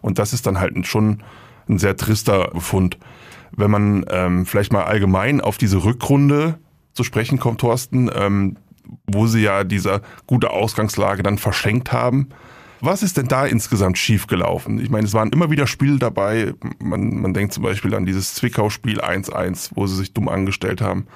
Und 0.00 0.18
das 0.18 0.32
ist 0.32 0.46
dann 0.46 0.60
halt 0.60 0.86
schon 0.86 1.22
ein 1.68 1.78
sehr 1.78 1.96
trister 1.96 2.50
Befund. 2.52 2.98
Wenn 3.50 3.70
man 3.70 4.04
ähm, 4.10 4.46
vielleicht 4.46 4.72
mal 4.72 4.84
allgemein 4.84 5.40
auf 5.40 5.58
diese 5.58 5.82
Rückrunde 5.84 6.58
zu 6.92 7.02
sprechen 7.04 7.38
kommt, 7.38 7.60
Thorsten, 7.60 8.10
ähm, 8.14 8.56
wo 9.06 9.26
sie 9.26 9.42
ja 9.42 9.64
diese 9.64 10.02
gute 10.26 10.50
Ausgangslage 10.50 11.22
dann 11.22 11.38
verschenkt 11.38 11.92
haben, 11.92 12.28
was 12.80 13.02
ist 13.02 13.16
denn 13.16 13.28
da 13.28 13.46
insgesamt 13.46 13.98
schiefgelaufen? 13.98 14.80
Ich 14.80 14.90
meine, 14.90 15.06
es 15.06 15.14
waren 15.14 15.30
immer 15.30 15.50
wieder 15.50 15.66
Spiele 15.66 15.98
dabei. 15.98 16.54
Man, 16.78 17.20
man 17.20 17.34
denkt 17.34 17.52
zum 17.52 17.62
Beispiel 17.62 17.94
an 17.94 18.06
dieses 18.06 18.34
Zwickau-Spiel 18.34 19.00
1-1, 19.00 19.70
wo 19.74 19.86
sie 19.86 19.96
sich 19.96 20.12
dumm 20.12 20.28
angestellt 20.28 20.80
haben. 20.80 21.06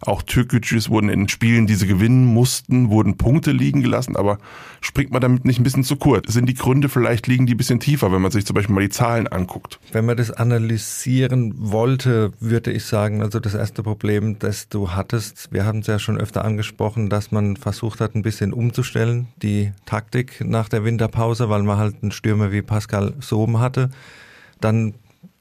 Auch 0.00 0.22
Türkgücüs 0.22 0.90
wurden 0.90 1.08
in 1.08 1.28
Spielen, 1.28 1.66
die 1.66 1.74
sie 1.74 1.86
gewinnen 1.86 2.26
mussten, 2.26 2.90
wurden 2.90 3.16
Punkte 3.16 3.52
liegen 3.52 3.82
gelassen, 3.82 4.16
aber 4.16 4.38
springt 4.80 5.12
man 5.12 5.20
damit 5.20 5.44
nicht 5.44 5.58
ein 5.58 5.64
bisschen 5.64 5.84
zu 5.84 5.96
kurz? 5.96 6.32
Sind 6.32 6.46
die 6.46 6.54
Gründe 6.54 6.88
vielleicht 6.88 7.26
liegen 7.26 7.46
die 7.46 7.54
ein 7.54 7.56
bisschen 7.56 7.80
tiefer, 7.80 8.12
wenn 8.12 8.20
man 8.20 8.30
sich 8.30 8.44
zum 8.44 8.54
Beispiel 8.54 8.74
mal 8.74 8.82
die 8.82 8.90
Zahlen 8.90 9.26
anguckt? 9.26 9.78
Wenn 9.92 10.04
man 10.04 10.16
das 10.16 10.30
analysieren 10.30 11.54
wollte, 11.56 12.32
würde 12.40 12.72
ich 12.72 12.84
sagen, 12.84 13.22
also 13.22 13.40
das 13.40 13.54
erste 13.54 13.82
Problem, 13.82 14.38
das 14.38 14.68
du 14.68 14.90
hattest, 14.90 15.52
wir 15.52 15.64
haben 15.64 15.78
es 15.78 15.86
ja 15.86 15.98
schon 15.98 16.18
öfter 16.18 16.44
angesprochen, 16.44 17.08
dass 17.08 17.32
man 17.32 17.56
versucht 17.56 18.00
hat, 18.00 18.14
ein 18.14 18.22
bisschen 18.22 18.52
umzustellen, 18.52 19.28
die 19.42 19.72
Taktik 19.86 20.44
nach 20.44 20.68
der 20.68 20.84
Winterpause, 20.84 21.48
weil 21.48 21.62
man 21.62 21.78
halt 21.78 21.96
einen 22.02 22.12
Stürmer 22.12 22.52
wie 22.52 22.62
Pascal 22.62 23.14
Sohm 23.20 23.60
hatte. 23.60 23.90
Dann 24.60 24.94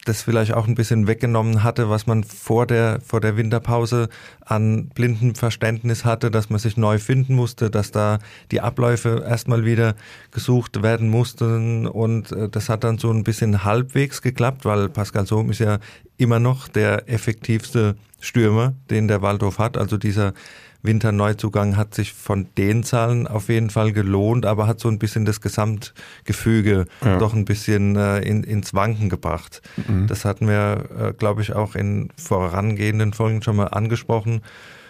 das 0.06 0.22
vielleicht 0.22 0.54
auch 0.54 0.68
ein 0.68 0.76
bisschen 0.76 1.08
weggenommen 1.08 1.64
hatte, 1.64 1.90
was 1.90 2.08
man 2.08 2.24
vor 2.24 2.68
der, 2.68 3.00
vor 3.02 3.22
der 3.22 3.38
Winterpause 3.38 4.10
an 4.42 4.90
blinden 4.90 5.36
Verständnis 5.36 6.04
hatte, 6.06 6.30
dass 6.30 6.50
man 6.50 6.60
sich 6.60 6.78
neu 6.78 7.00
finden 7.00 7.36
musste, 7.36 7.70
dass 7.70 7.92
da 7.92 8.20
die 8.52 8.62
Abläufe 8.62 9.24
erstmal 9.28 9.66
wieder 9.66 9.96
gesucht 10.32 10.84
werden 10.84 11.10
mussten. 11.10 11.88
Und 11.88 12.32
äh, 12.32 12.50
das 12.50 12.70
hat 12.70 12.84
dann 12.84 12.98
so 12.98 13.12
ein 13.12 13.24
bisschen 13.24 13.64
halbwegs 13.64 14.22
geklappt, 14.22 14.66
weil 14.66 14.90
Pascal 14.90 15.26
Sohm 15.26 15.52
ist 15.52 15.60
ja 15.60 15.80
immer 16.18 16.40
noch 16.40 16.68
der 16.68 17.10
effektivste 17.10 17.96
Stürmer, 18.20 18.74
den 18.90 19.08
der 19.08 19.22
Waldhof 19.22 19.60
hat, 19.60 19.78
also 19.78 19.98
dieser 19.98 20.34
Winterneuzugang 20.83 21.77
hat 21.77 21.95
sich 21.95 22.13
von 22.13 22.47
den 22.57 22.83
Zahlen 22.83 23.25
auf 23.25 23.50
jeden 23.50 23.69
Fall 23.69 23.94
gelohnt, 23.94 24.45
aber 24.45 24.68
hat 24.68 24.80
so 24.80 24.89
ein 24.89 25.00
bisschen 25.00 25.25
das 25.25 25.41
Gesamtgefüge 25.41 26.85
ja. 27.03 27.18
doch 27.18 27.33
ein 27.33 27.45
bisschen 27.45 27.95
äh, 27.95 28.19
in, 28.19 28.44
ins 28.44 28.74
Wanken 28.74 29.09
gebracht. 29.09 29.62
Mhm. 29.88 30.07
Das 30.07 30.25
hatten 30.25 30.47
wir, 30.47 30.85
äh, 31.00 31.13
glaube 31.13 31.41
ich, 31.41 31.53
auch 31.53 31.75
in 31.75 32.09
vorangehenden 32.18 33.13
Folgen 33.13 33.41
schon 33.41 33.56
mal 33.56 33.68
angesprochen. 33.68 34.41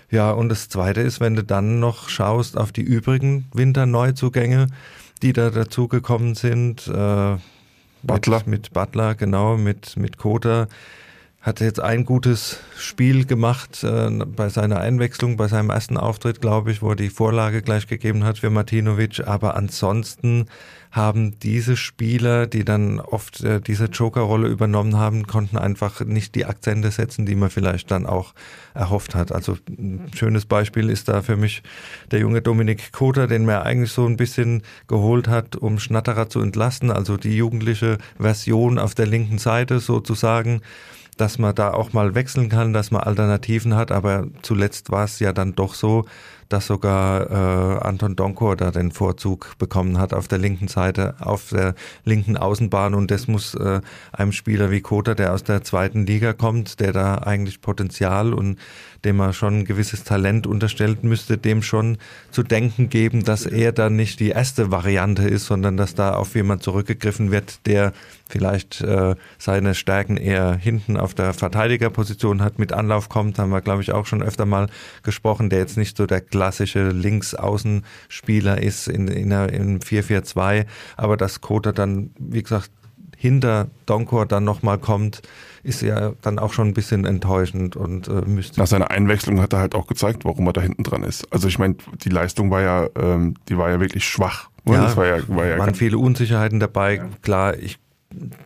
Ja, 0.10 0.32
und 0.32 0.50
das 0.50 0.68
Zweite 0.68 1.02
ist, 1.02 1.20
wenn 1.22 1.36
du 1.36 1.44
dann 1.44 1.80
noch 1.80 2.10
schaust 2.10 2.58
auf 2.58 2.72
die 2.72 2.82
übrigen 2.82 3.46
Winterneuzugänge, 3.54 4.68
die 5.22 5.34
da 5.34 5.50
dazugekommen 5.50 6.36
sind, 6.36 6.88
äh, 6.88 7.38
Butler. 8.04 8.40
Mit, 8.40 8.48
mit 8.48 8.74
Butler, 8.74 9.16
genau, 9.16 9.58
mit, 9.58 9.96
mit 9.96 10.18
Kota, 10.18 10.68
hat 11.44 11.60
jetzt 11.60 11.82
ein 11.82 12.06
gutes 12.06 12.60
Spiel 12.78 13.26
gemacht 13.26 13.84
äh, 13.84 14.10
bei 14.10 14.48
seiner 14.48 14.80
Einwechslung, 14.80 15.36
bei 15.36 15.50
seinem 15.50 15.72
ersten 15.72 15.98
Auftritt, 15.98 16.40
glaube 16.40 16.72
ich, 16.72 16.82
wo 16.82 16.92
er 16.92 16.96
die 16.96 17.10
Vorlage 17.10 17.62
gleich 17.62 17.86
gegeben 17.86 18.24
hat 18.24 18.40
für 18.40 18.50
Martinovic. 18.50 19.28
Aber 19.28 19.58
ansonsten 19.58 20.46
haben 20.90 21.38
diese 21.40 21.76
Spieler, 21.76 22.48
die 22.48 22.64
dann 22.64 23.02
oft 23.02 23.44
äh, 23.44 23.60
diese 23.60 23.86
Joker-Rolle 23.86 24.48
übernommen 24.48 24.96
haben, 24.96 25.28
konnten 25.28 25.58
einfach 25.58 26.00
nicht 26.06 26.34
die 26.36 26.46
Akzente 26.46 26.92
setzen, 26.92 27.26
die 27.26 27.36
man 27.36 27.50
vielleicht 27.50 27.92
dann 27.92 28.06
auch 28.06 28.34
erhofft 28.74 29.14
hat. 29.14 29.34
Also 29.34 29.58
ein 29.68 30.12
schönes 30.16 30.46
Beispiel 30.46 30.90
ist 30.90 31.10
da 31.10 31.22
für 31.22 31.36
mich 31.36 31.62
der 32.12 32.20
junge 32.20 32.42
Dominik 32.42 32.94
Koter, 32.94 33.28
den 33.28 33.44
man 33.44 33.64
eigentlich 33.64 33.92
so 33.92 34.06
ein 34.06 34.16
bisschen 34.16 34.62
geholt 34.88 35.28
hat, 35.28 35.58
um 35.58 35.78
Schnatterer 35.78 36.30
zu 36.30 36.40
entlasten, 36.40 36.90
also 36.90 37.18
die 37.18 37.36
jugendliche 37.36 37.98
Version 38.18 38.80
auf 38.80 38.96
der 38.96 39.08
linken 39.08 39.40
Seite 39.40 39.82
sozusagen 39.82 40.62
dass 41.16 41.38
man 41.38 41.56
da 41.56 41.74
auch 41.74 41.94
mal 41.94 42.16
wechseln 42.16 42.50
kann, 42.50 42.74
dass 42.74 42.92
man 42.92 43.02
Alternativen 43.02 43.76
hat. 43.76 43.92
Aber 43.92 44.28
zuletzt 44.42 44.92
war 44.92 45.06
es 45.06 45.20
ja 45.20 45.34
dann 45.34 45.56
doch 45.56 45.74
so, 45.74 46.06
dass 46.50 46.68
sogar 46.68 47.30
äh, 47.30 47.80
Anton 47.86 48.16
Donkor 48.16 48.56
da 48.56 48.72
den 48.72 48.92
Vorzug 48.92 49.56
bekommen 49.58 49.98
hat 49.98 50.14
auf 50.14 50.28
der 50.28 50.40
linken 50.40 50.68
Seite, 50.68 51.16
auf 51.20 51.50
der 51.50 51.76
linken 52.06 52.38
Außenbahn. 52.38 52.94
Und 52.94 53.12
das 53.12 53.28
muss 53.28 53.56
äh, 53.56 53.82
einem 54.12 54.32
Spieler 54.32 54.72
wie 54.72 54.82
Kota, 54.82 55.16
der 55.16 55.34
aus 55.34 55.44
der 55.44 55.64
zweiten 55.64 56.06
Liga 56.06 56.34
kommt, 56.34 56.80
der 56.80 56.94
da 56.94 57.16
eigentlich 57.16 57.62
Potenzial 57.62 58.34
und 58.34 58.58
dem 59.06 59.18
man 59.18 59.34
schon 59.34 59.60
ein 59.60 59.66
gewisses 59.66 60.04
Talent 60.04 60.48
unterstellt, 60.48 61.04
müsste 61.04 61.38
dem 61.38 61.62
schon 61.62 61.98
zu 62.32 62.44
denken 62.44 62.90
geben, 62.90 63.24
dass 63.24 63.46
er 63.46 63.72
dann 63.72 63.96
nicht 63.96 64.20
die 64.20 64.30
erste 64.30 64.72
Variante 64.72 65.24
ist, 65.24 65.46
sondern 65.46 65.76
dass 65.78 65.94
da 65.94 66.16
auf 66.16 66.36
jemand 66.36 66.64
zurückgegriffen 66.64 67.32
wird, 67.32 67.66
der 67.66 67.92
vielleicht 68.30 68.82
äh, 68.82 69.16
seine 69.38 69.76
Stärken 69.76 70.18
eher 70.18 70.56
hinten 70.56 70.98
auf 70.98 71.14
der 71.14 71.34
Verteidigerposition 71.34 72.42
hat, 72.42 72.58
mit 72.60 72.72
Anlauf 72.72 73.10
kommt, 73.10 73.38
haben 73.38 73.52
wir, 73.52 73.62
glaube 73.62 73.82
ich, 73.82 73.92
auch 73.92 74.06
schon 74.06 74.24
öfter 74.24 74.46
mal 74.46 74.68
gesprochen, 75.04 75.50
der 75.50 75.60
jetzt 75.60 75.78
nicht 75.78 75.98
so 75.98 76.06
der 76.06 76.22
klassische 76.34 76.90
Linksaußenspieler 76.90 78.60
ist 78.60 78.88
in, 78.88 79.08
in, 79.08 79.30
in 79.30 79.80
4-4-2, 79.82 80.66
aber 80.98 81.16
dass 81.16 81.42
Kota 81.42 81.72
dann, 81.72 82.10
wie 82.18 82.42
gesagt, 82.42 82.72
hinter 83.16 83.68
Donkor 83.86 84.26
dann 84.26 84.44
nochmal 84.44 84.80
kommt, 84.80 85.22
ist 85.62 85.84
ja 85.84 86.14
dann 86.24 86.40
auch 86.40 86.52
schon 86.52 86.70
ein 86.70 86.74
bisschen 86.74 87.06
enttäuschend 87.06 87.76
und 87.76 88.08
äh, 88.08 88.24
müsste. 88.26 88.60
Nach 88.60 88.66
seiner 88.66 88.90
Einwechslung 88.90 89.42
hat 89.42 89.54
er 89.54 89.60
halt 89.60 89.76
auch 89.76 89.86
gezeigt, 89.86 90.26
warum 90.26 90.48
er 90.48 90.54
da 90.54 90.62
hinten 90.62 90.82
dran 90.82 91.04
ist. 91.04 91.32
Also 91.32 91.48
ich 91.48 91.60
meine, 91.60 91.76
die 92.04 92.10
Leistung 92.10 92.50
war 92.50 92.62
ja, 92.64 92.90
ähm, 92.98 93.36
die 93.48 93.60
war 93.60 93.70
ja 93.70 93.80
wirklich 93.80 94.08
schwach. 94.08 94.50
Ja, 94.66 94.82
das 94.82 94.98
war 94.98 95.06
ja, 95.06 95.18
war 95.28 95.46
ja 95.46 95.60
waren 95.60 95.76
viele 95.76 96.00
Unsicherheiten 96.00 96.60
dabei. 96.60 96.96
Ja. 96.96 97.10
Klar, 97.22 97.60
ich 97.60 97.78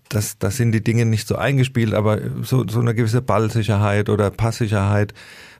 das, 0.09 0.37
das 0.37 0.57
sind 0.57 0.71
die 0.73 0.83
Dinge 0.83 1.05
nicht 1.05 1.27
so 1.27 1.35
eingespielt, 1.35 1.93
aber 1.93 2.19
so, 2.41 2.67
so 2.67 2.79
eine 2.79 2.93
gewisse 2.93 3.21
Ballsicherheit 3.21 4.09
oder 4.09 4.29
Passsicherheit, 4.29 5.13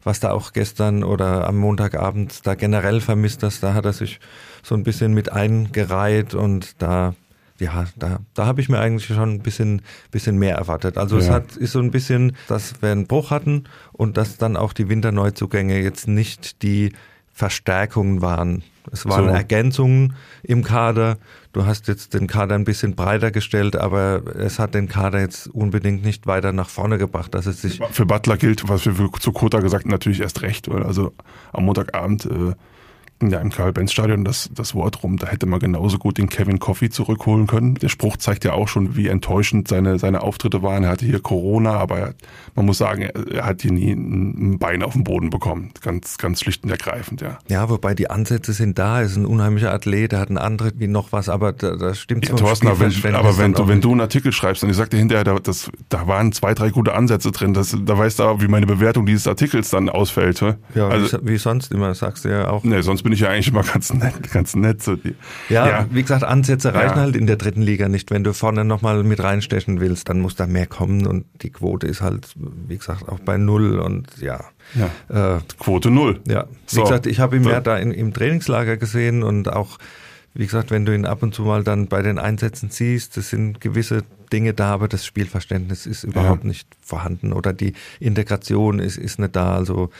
was 0.07 0.19
da 0.19 0.31
auch 0.31 0.53
gestern 0.53 1.03
oder 1.03 1.47
am 1.47 1.57
Montagabend 1.57 2.47
da 2.47 2.55
generell 2.55 3.01
vermisst 3.01 3.43
hast, 3.43 3.61
da 3.61 3.73
hat 3.73 3.85
er 3.85 3.93
sich 3.93 4.19
so 4.63 4.73
ein 4.73 4.83
bisschen 4.83 5.13
mit 5.13 5.31
eingereiht 5.31 6.33
und 6.33 6.81
da 6.81 7.13
ja, 7.59 7.85
da, 7.95 8.19
da 8.35 8.45
habe 8.45 8.61
ich 8.61 8.69
mir 8.69 8.79
eigentlich 8.79 9.07
schon 9.07 9.33
ein 9.33 9.41
bisschen, 9.41 9.81
bisschen 10.11 10.37
mehr 10.37 10.55
erwartet. 10.55 10.97
Also 10.97 11.17
ja. 11.17 11.23
es 11.23 11.29
hat, 11.29 11.55
ist 11.57 11.71
so 11.71 11.79
ein 11.79 11.91
bisschen, 11.91 12.35
dass 12.47 12.81
wir 12.81 12.91
einen 12.91 13.07
Bruch 13.07 13.31
hatten 13.31 13.63
und 13.93 14.17
dass 14.17 14.37
dann 14.37 14.55
auch 14.57 14.73
die 14.73 14.89
Winterneuzugänge 14.89 15.81
jetzt 15.81 16.07
nicht 16.07 16.61
die 16.61 16.93
Verstärkungen 17.33 18.21
waren, 18.21 18.63
Es 18.91 19.05
waren 19.05 19.25
So. 19.25 19.31
Ergänzungen 19.31 20.15
im 20.43 20.63
Kader. 20.63 21.17
Du 21.53 21.65
hast 21.65 21.87
jetzt 21.87 22.13
den 22.13 22.27
Kader 22.27 22.55
ein 22.55 22.65
bisschen 22.65 22.95
breiter 22.95 23.31
gestellt, 23.31 23.75
aber 23.75 24.21
es 24.35 24.59
hat 24.59 24.75
den 24.75 24.87
Kader 24.87 25.19
jetzt 25.19 25.47
unbedingt 25.47 26.03
nicht 26.03 26.27
weiter 26.27 26.51
nach 26.51 26.69
vorne 26.69 26.97
gebracht, 26.97 27.33
dass 27.33 27.45
es 27.45 27.61
sich 27.61 27.79
Für 27.91 28.05
Butler 28.05 28.37
gilt, 28.37 28.67
was 28.69 28.85
wir 28.85 29.11
zu 29.19 29.31
Kota 29.31 29.59
gesagt 29.59 29.85
haben, 29.85 29.91
natürlich 29.91 30.21
erst 30.21 30.41
recht. 30.41 30.69
Weil 30.69 30.83
also 30.83 31.13
am 31.53 31.65
Montagabend 31.65 32.25
äh, 32.25 32.53
da 33.19 33.39
im 33.39 33.51
Karl-Benz-Stadion 33.51 34.23
das, 34.23 34.49
das 34.53 34.75
Wort 34.75 35.03
rum, 35.03 35.17
da 35.17 35.27
hätte 35.27 35.45
man 35.45 35.59
genauso 35.59 35.97
gut 35.97 36.17
den 36.17 36.29
Kevin 36.29 36.59
Coffey 36.59 36.89
zurückholen 36.89 37.47
können. 37.47 37.75
Der 37.75 37.89
Spruch 37.89 38.17
zeigt 38.17 38.45
ja 38.45 38.53
auch 38.53 38.67
schon, 38.67 38.95
wie 38.95 39.07
enttäuschend 39.07 39.67
seine, 39.67 39.99
seine 39.99 40.21
Auftritte 40.21 40.63
waren. 40.63 40.83
Er 40.83 40.91
hatte 40.91 41.05
hier 41.05 41.19
Corona, 41.19 41.73
aber 41.77 41.99
er, 41.99 42.13
man 42.55 42.65
muss 42.65 42.77
sagen, 42.77 43.03
er, 43.03 43.27
er 43.27 43.45
hat 43.45 43.61
hier 43.61 43.71
nie 43.71 43.91
ein 43.91 44.27
ein 44.37 44.59
Bein 44.59 44.83
auf 44.83 44.93
den 44.93 45.03
Boden 45.03 45.29
bekommen. 45.29 45.71
Ganz, 45.81 46.17
ganz 46.17 46.41
schlicht 46.41 46.63
und 46.63 46.69
ergreifend, 46.69 47.21
ja. 47.21 47.39
Ja, 47.47 47.69
wobei 47.69 47.93
die 47.93 48.09
Ansätze 48.09 48.53
sind 48.53 48.77
da, 48.79 48.99
er 48.99 49.05
ist 49.05 49.15
ein 49.15 49.25
unheimlicher 49.25 49.73
Athlet, 49.73 50.13
er 50.13 50.19
hat 50.19 50.29
einen 50.29 50.37
Antritt 50.37 50.75
wie 50.79 50.87
noch 50.87 51.11
was, 51.11 51.29
aber 51.29 51.53
da, 51.53 51.75
da 51.75 51.93
stimmt 51.93 52.27
Ja, 52.27 52.35
Thorsten, 52.35 52.67
aber 52.67 52.79
wenn, 52.79 53.15
aber 53.15 53.37
wenn 53.37 53.53
du, 53.53 53.67
wenn 53.67 53.81
du 53.81 53.91
einen 53.91 54.01
Artikel 54.01 54.31
schreibst 54.31 54.63
und 54.63 54.69
ich 54.69 54.75
sagte 54.75 54.97
hinterher, 54.97 55.23
da, 55.23 55.39
das, 55.39 55.69
da 55.89 56.07
waren 56.07 56.31
zwei, 56.31 56.53
drei 56.53 56.69
gute 56.69 56.93
Ansätze 56.93 57.31
drin, 57.31 57.53
das, 57.53 57.75
da 57.79 57.97
weißt 57.97 58.19
du 58.19 58.23
auch, 58.23 58.41
wie 58.41 58.47
meine 58.47 58.65
Bewertung 58.65 59.05
dieses 59.05 59.27
Artikels 59.27 59.69
dann 59.69 59.89
ausfällt. 59.89 60.41
hä? 60.41 60.55
ja, 60.75 60.87
also, 60.87 61.19
wie, 61.21 61.33
wie 61.33 61.37
sonst 61.37 61.71
immer, 61.71 61.93
sagst 61.93 62.25
du 62.25 62.29
ja 62.29 62.49
auch. 62.49 62.63
nee, 62.63 62.81
sonst 62.81 63.03
bin 63.07 63.13
ich 63.13 63.21
ja 63.21 63.29
eigentlich 63.29 63.47
immer 63.47 63.63
ganz 63.63 63.93
nett, 63.93 64.33
ganz 64.33 64.53
nett. 64.53 64.83
So 64.83 64.97
die, 64.97 65.15
Ja, 65.47 65.85
wie 65.91 66.01
gesagt, 66.01 66.25
Ansätze 66.25 66.73
reichen 66.73 66.97
Ja. 66.97 67.03
halt 67.03 67.15
in 67.15 67.25
der 67.25 67.37
dritten 67.37 67.61
Liga 67.61 67.87
nicht. 67.87 68.11
Wenn 68.11 68.25
du 68.25 68.33
vorne 68.33 68.65
nochmal 68.65 69.01
mit 69.05 69.23
reinstechen 69.23 69.79
willst, 69.79 70.09
dann 70.09 70.19
muss 70.19 70.35
da 70.35 70.45
mehr 70.45 70.67
kommen 70.67 71.07
und 71.07 71.23
die 71.41 71.49
Quote 71.51 71.87
ist 71.87 72.01
halt, 72.01 72.27
wie 72.35 72.75
gesagt, 72.77 73.07
auch 73.07 73.19
bei 73.21 73.37
null 73.37 73.79
und 73.79 74.09
ja. 74.19 74.41
ja. 74.75 75.35
Äh, 75.37 75.39
Quote 75.57 75.89
null. 75.89 76.19
ja, 76.27 76.47
wie 76.49 76.55
So. 76.75 76.81
gesagt, 76.83 77.05
ich 77.07 77.21
habe 77.21 77.37
ihn 77.37 77.43
So. 77.43 77.49
ja 77.49 77.61
da 77.61 77.77
in, 77.77 77.91
im 77.91 78.13
Trainingslager 78.13 78.75
gesehen 78.75 79.23
und 79.23 79.47
auch, 79.53 79.77
wie 80.33 80.43
gesagt, 80.45 80.69
wenn 80.69 80.83
du 80.85 80.93
ihn 80.93 81.05
ab 81.05 81.23
und 81.23 81.33
zu 81.33 81.43
mal 81.43 81.63
dann 81.63 81.87
bei 81.87 82.01
den 82.01 82.19
Einsätzen 82.19 82.71
siehst, 82.71 83.15
das 83.15 83.29
sind 83.29 83.61
gewisse 83.61 84.03
Dinge 84.33 84.53
da, 84.53 84.73
aber 84.73 84.89
das 84.89 85.05
Spielverständnis 85.05 85.85
ist 85.85 86.03
überhaupt 86.03 86.43
nicht 86.43 86.67
vorhanden 86.81 87.31
oder 87.31 87.53
die 87.53 87.71
Integration 88.01 88.79
ist, 88.79 88.97
ist 88.97 89.17
nicht 89.17 89.33
da. 89.33 89.55
Also 89.55 89.91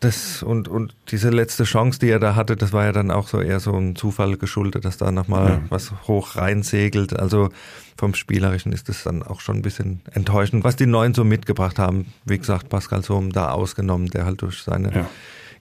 das 0.00 0.42
und, 0.42 0.68
und 0.68 0.94
diese 1.08 1.30
letzte 1.30 1.64
Chance, 1.64 1.98
die 1.98 2.10
er 2.10 2.18
da 2.18 2.34
hatte, 2.34 2.56
das 2.56 2.72
war 2.72 2.84
ja 2.84 2.92
dann 2.92 3.10
auch 3.10 3.26
so 3.28 3.40
eher 3.40 3.58
so 3.60 3.74
ein 3.74 3.96
Zufall 3.96 4.36
geschuldet, 4.36 4.84
dass 4.84 4.98
da 4.98 5.10
nochmal 5.10 5.48
Ja. 5.48 5.62
was 5.70 5.92
hoch 6.06 6.36
reinsegelt. 6.36 7.18
Also 7.18 7.48
vom 7.96 8.14
Spielerischen 8.14 8.72
ist 8.72 8.88
das 8.90 9.02
dann 9.04 9.22
auch 9.22 9.40
schon 9.40 9.56
ein 9.56 9.62
bisschen 9.62 10.02
enttäuschend, 10.12 10.62
was 10.64 10.76
die 10.76 10.86
Neuen 10.86 11.14
so 11.14 11.24
mitgebracht 11.24 11.78
haben. 11.78 12.12
Wie 12.26 12.36
gesagt, 12.38 12.68
Pascal 12.68 13.02
Sohm 13.02 13.32
da 13.32 13.50
ausgenommen, 13.52 14.08
der 14.08 14.26
halt 14.26 14.42
durch 14.42 14.62
seine 14.62 14.94
Ja. 14.94 15.08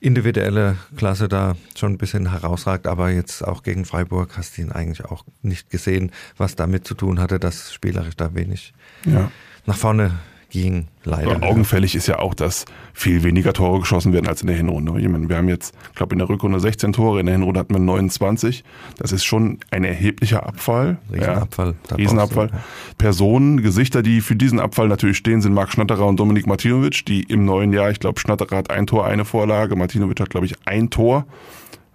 individuelle 0.02 0.76
Klasse 0.98 1.30
da 1.30 1.56
schon 1.78 1.94
ein 1.94 1.98
bisschen 1.98 2.30
herausragt, 2.32 2.88
aber 2.88 3.12
jetzt 3.12 3.48
auch 3.48 3.64
gegen 3.64 3.86
Freiburg 3.86 4.36
hast 4.36 4.58
du 4.58 4.62
ihn 4.64 4.72
eigentlich 4.74 5.06
auch 5.06 5.24
nicht 5.42 5.70
gesehen, 5.70 6.12
was 6.36 6.56
damit 6.58 6.86
zu 6.86 6.96
tun 6.96 7.22
hatte, 7.22 7.40
dass 7.40 7.72
spielerisch 7.72 8.18
da 8.18 8.36
wenig 8.36 8.74
Ja. 9.06 9.32
nach 9.66 9.78
vorne 9.78 10.12
ging, 10.54 10.86
leider. 11.04 11.32
Aber 11.32 11.48
augenfällig 11.48 11.96
ist 11.96 12.08
ja 12.08 12.20
auch, 12.20 12.36
dass 12.36 12.66
viel 12.94 13.24
weniger 13.24 13.54
Tore 13.54 13.80
geschossen 13.80 14.14
werden 14.14 14.28
als 14.28 14.42
in 14.42 14.48
der 14.48 14.56
Hinrunde. 14.56 14.98
Ich 15.02 15.08
meine, 15.10 15.28
wir 15.28 15.36
haben 15.36 15.50
jetzt, 15.50 15.76
ich 15.90 15.96
glaube, 15.96 16.14
in 16.14 16.20
der 16.20 16.30
Rückrunde 16.30 16.60
16 16.60 16.94
Tore, 16.94 17.20
in 17.20 17.26
der 17.26 17.34
Hinrunde 17.34 17.60
hatten 17.60 17.74
wir 17.74 17.80
29. 17.80 18.64
Das 18.98 19.12
ist 19.12 19.26
schon 19.26 19.58
ein 19.72 19.84
erheblicher 19.84 20.46
Abfall. 20.46 21.00
Riesenabfall. 21.12 21.76
Da 21.88 21.96
Riesenabfall. 21.96 22.48
brauchst 22.50 22.98
Personen, 23.00 23.62
Gesichter, 23.64 24.04
die 24.04 24.22
für 24.22 24.36
diesen 24.36 24.60
Abfall 24.60 24.88
natürlich 24.88 25.18
stehen, 25.18 25.42
sind 25.42 25.54
Marc 25.54 25.72
Schnatterer 25.72 26.06
und 26.06 26.20
Dominik 26.20 26.46
Martinovic, 26.46 27.04
die 27.06 27.24
im 27.24 27.46
neuen 27.46 27.74
Jahr, 27.74 27.90
ich 27.90 28.00
glaube, 28.00 28.20
Schnatterer 28.20 28.56
hat 28.56 28.70
ein 28.70 28.86
Tor, 28.86 29.08
eine 29.08 29.26
Vorlage, 29.26 29.76
Martinovic 29.76 30.20
hat, 30.20 30.30
glaube 30.30 30.46
ich, 30.46 30.54
ein 30.66 30.92
Tor 30.92 31.26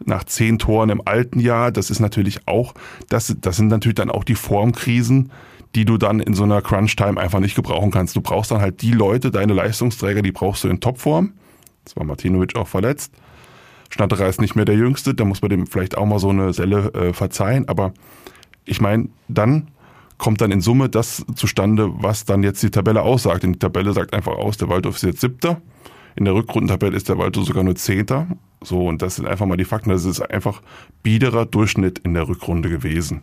nach 0.05 0.25
zehn 0.25 0.59
Toren 0.59 0.91
im 0.91 1.03
alten 1.05 1.39
Jahr. 1.39 1.71
Das 1.71 1.91
ist 1.91 2.01
natürlich 2.01 2.41
auch, 2.47 2.75
das, 3.09 3.35
das 3.41 3.57
sind 3.57 3.69
natürlich 3.69 3.97
dann 3.97 4.11
auch 4.11 4.25
die 4.25 4.35
Formkrisen, 4.35 5.31
die 5.75 5.85
du 5.85 5.99
dann 5.99 6.21
in 6.21 6.35
so 6.35 6.45
einer 6.45 6.63
Crunch-Time 6.63 7.21
einfach 7.21 7.41
nicht 7.41 7.55
gebrauchen 7.55 7.91
kannst. 7.91 8.17
Du 8.17 8.21
brauchst 8.21 8.51
dann 8.51 8.61
halt 8.61 8.83
die 8.83 8.93
Leute, 8.93 9.31
deine 9.31 9.53
Leistungsträger, 9.53 10.23
die 10.23 10.33
brauchst 10.33 10.65
du 10.65 10.69
in 10.69 10.81
Topform. 10.81 11.33
Das 11.85 11.97
war 11.97 12.05
Martinovic 12.05 12.57
auch 12.57 12.69
verletzt. 12.69 13.13
Schnatterer 13.91 14.29
ist 14.29 14.41
nicht 14.41 14.55
mehr 14.55 14.65
der 14.65 14.75
Jüngste, 14.75 15.15
da 15.15 15.25
muss 15.25 15.41
man 15.41 15.51
dem 15.51 15.67
vielleicht 15.67 15.97
auch 15.97 16.07
mal 16.07 16.19
so 16.19 16.29
eine 16.29 16.53
Selle 16.53 16.93
äh, 16.93 17.13
verzeihen. 17.13 17.69
Aber 17.69 17.93
ich 18.65 18.81
meine, 18.81 19.09
dann 19.29 19.69
kommt 20.19 20.41
dann 20.41 20.51
in 20.51 20.61
Summe 20.61 20.89
das 20.89 21.25
zustande, 21.35 21.91
was 21.95 22.25
dann 22.25 22.43
jetzt 22.43 22.63
die 22.63 22.71
Tabelle 22.71 23.03
aussagt. 23.03 23.45
Und 23.45 23.55
die 23.55 23.59
Tabelle 23.59 23.93
sagt 23.93 24.13
einfach 24.13 24.33
aus, 24.33 24.57
der 24.59 24.69
Waldhof 24.69 24.97
ist 24.97 25.03
jetzt 25.03 25.21
Siebter. 25.21 25.63
In 26.17 26.25
der 26.25 26.35
Rückrundentabelle 26.35 26.97
ist 26.97 27.09
der 27.09 27.17
Waldhof 27.19 27.47
sogar 27.47 27.63
nur 27.63 27.77
Zehnter. 27.77 28.27
So, 28.61 28.87
und 28.87 29.01
das 29.01 29.17
sind 29.17 29.27
einfach 29.27 29.47
mal 29.47 29.57
die 29.57 29.65
Fakten. 29.65 29.91
Das 29.91 30.05
ist 30.05 30.21
einfach 30.21 30.61
biederer 31.03 31.47
Durchschnitt 31.47 32.01
in 32.01 32.15
der 32.15 32.29
Rückrunde 32.29 32.69
gewesen. 32.69 33.23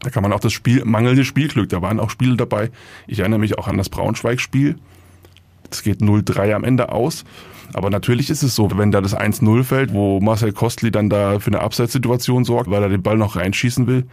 Da 0.00 0.10
kann 0.10 0.22
man 0.22 0.32
auch 0.32 0.40
das 0.40 0.52
Spiel, 0.52 0.84
mangelnde 0.84 1.24
Spielglück, 1.24 1.68
da 1.68 1.82
waren 1.82 1.98
auch 2.00 2.10
Spiele 2.10 2.36
dabei. 2.36 2.70
Ich 3.06 3.18
erinnere 3.18 3.40
mich 3.40 3.58
auch 3.58 3.68
an 3.68 3.76
das 3.76 3.88
Braunschweig-Spiel. 3.88 4.76
Es 5.70 5.82
geht 5.82 6.00
0-3 6.00 6.54
am 6.54 6.64
Ende 6.64 6.92
aus. 6.92 7.24
Aber 7.74 7.90
natürlich 7.90 8.30
ist 8.30 8.42
es 8.42 8.54
so, 8.54 8.70
wenn 8.76 8.92
da 8.92 9.00
das 9.00 9.16
1-0 9.16 9.62
fällt, 9.64 9.92
wo 9.92 10.20
Marcel 10.20 10.52
Kostli 10.52 10.90
dann 10.90 11.10
da 11.10 11.38
für 11.38 11.48
eine 11.48 11.60
Abseitssituation 11.60 12.44
sorgt, 12.44 12.70
weil 12.70 12.82
er 12.82 12.88
den 12.88 13.02
Ball 13.02 13.18
noch 13.18 13.36
reinschießen 13.36 13.86
will. 13.86 14.06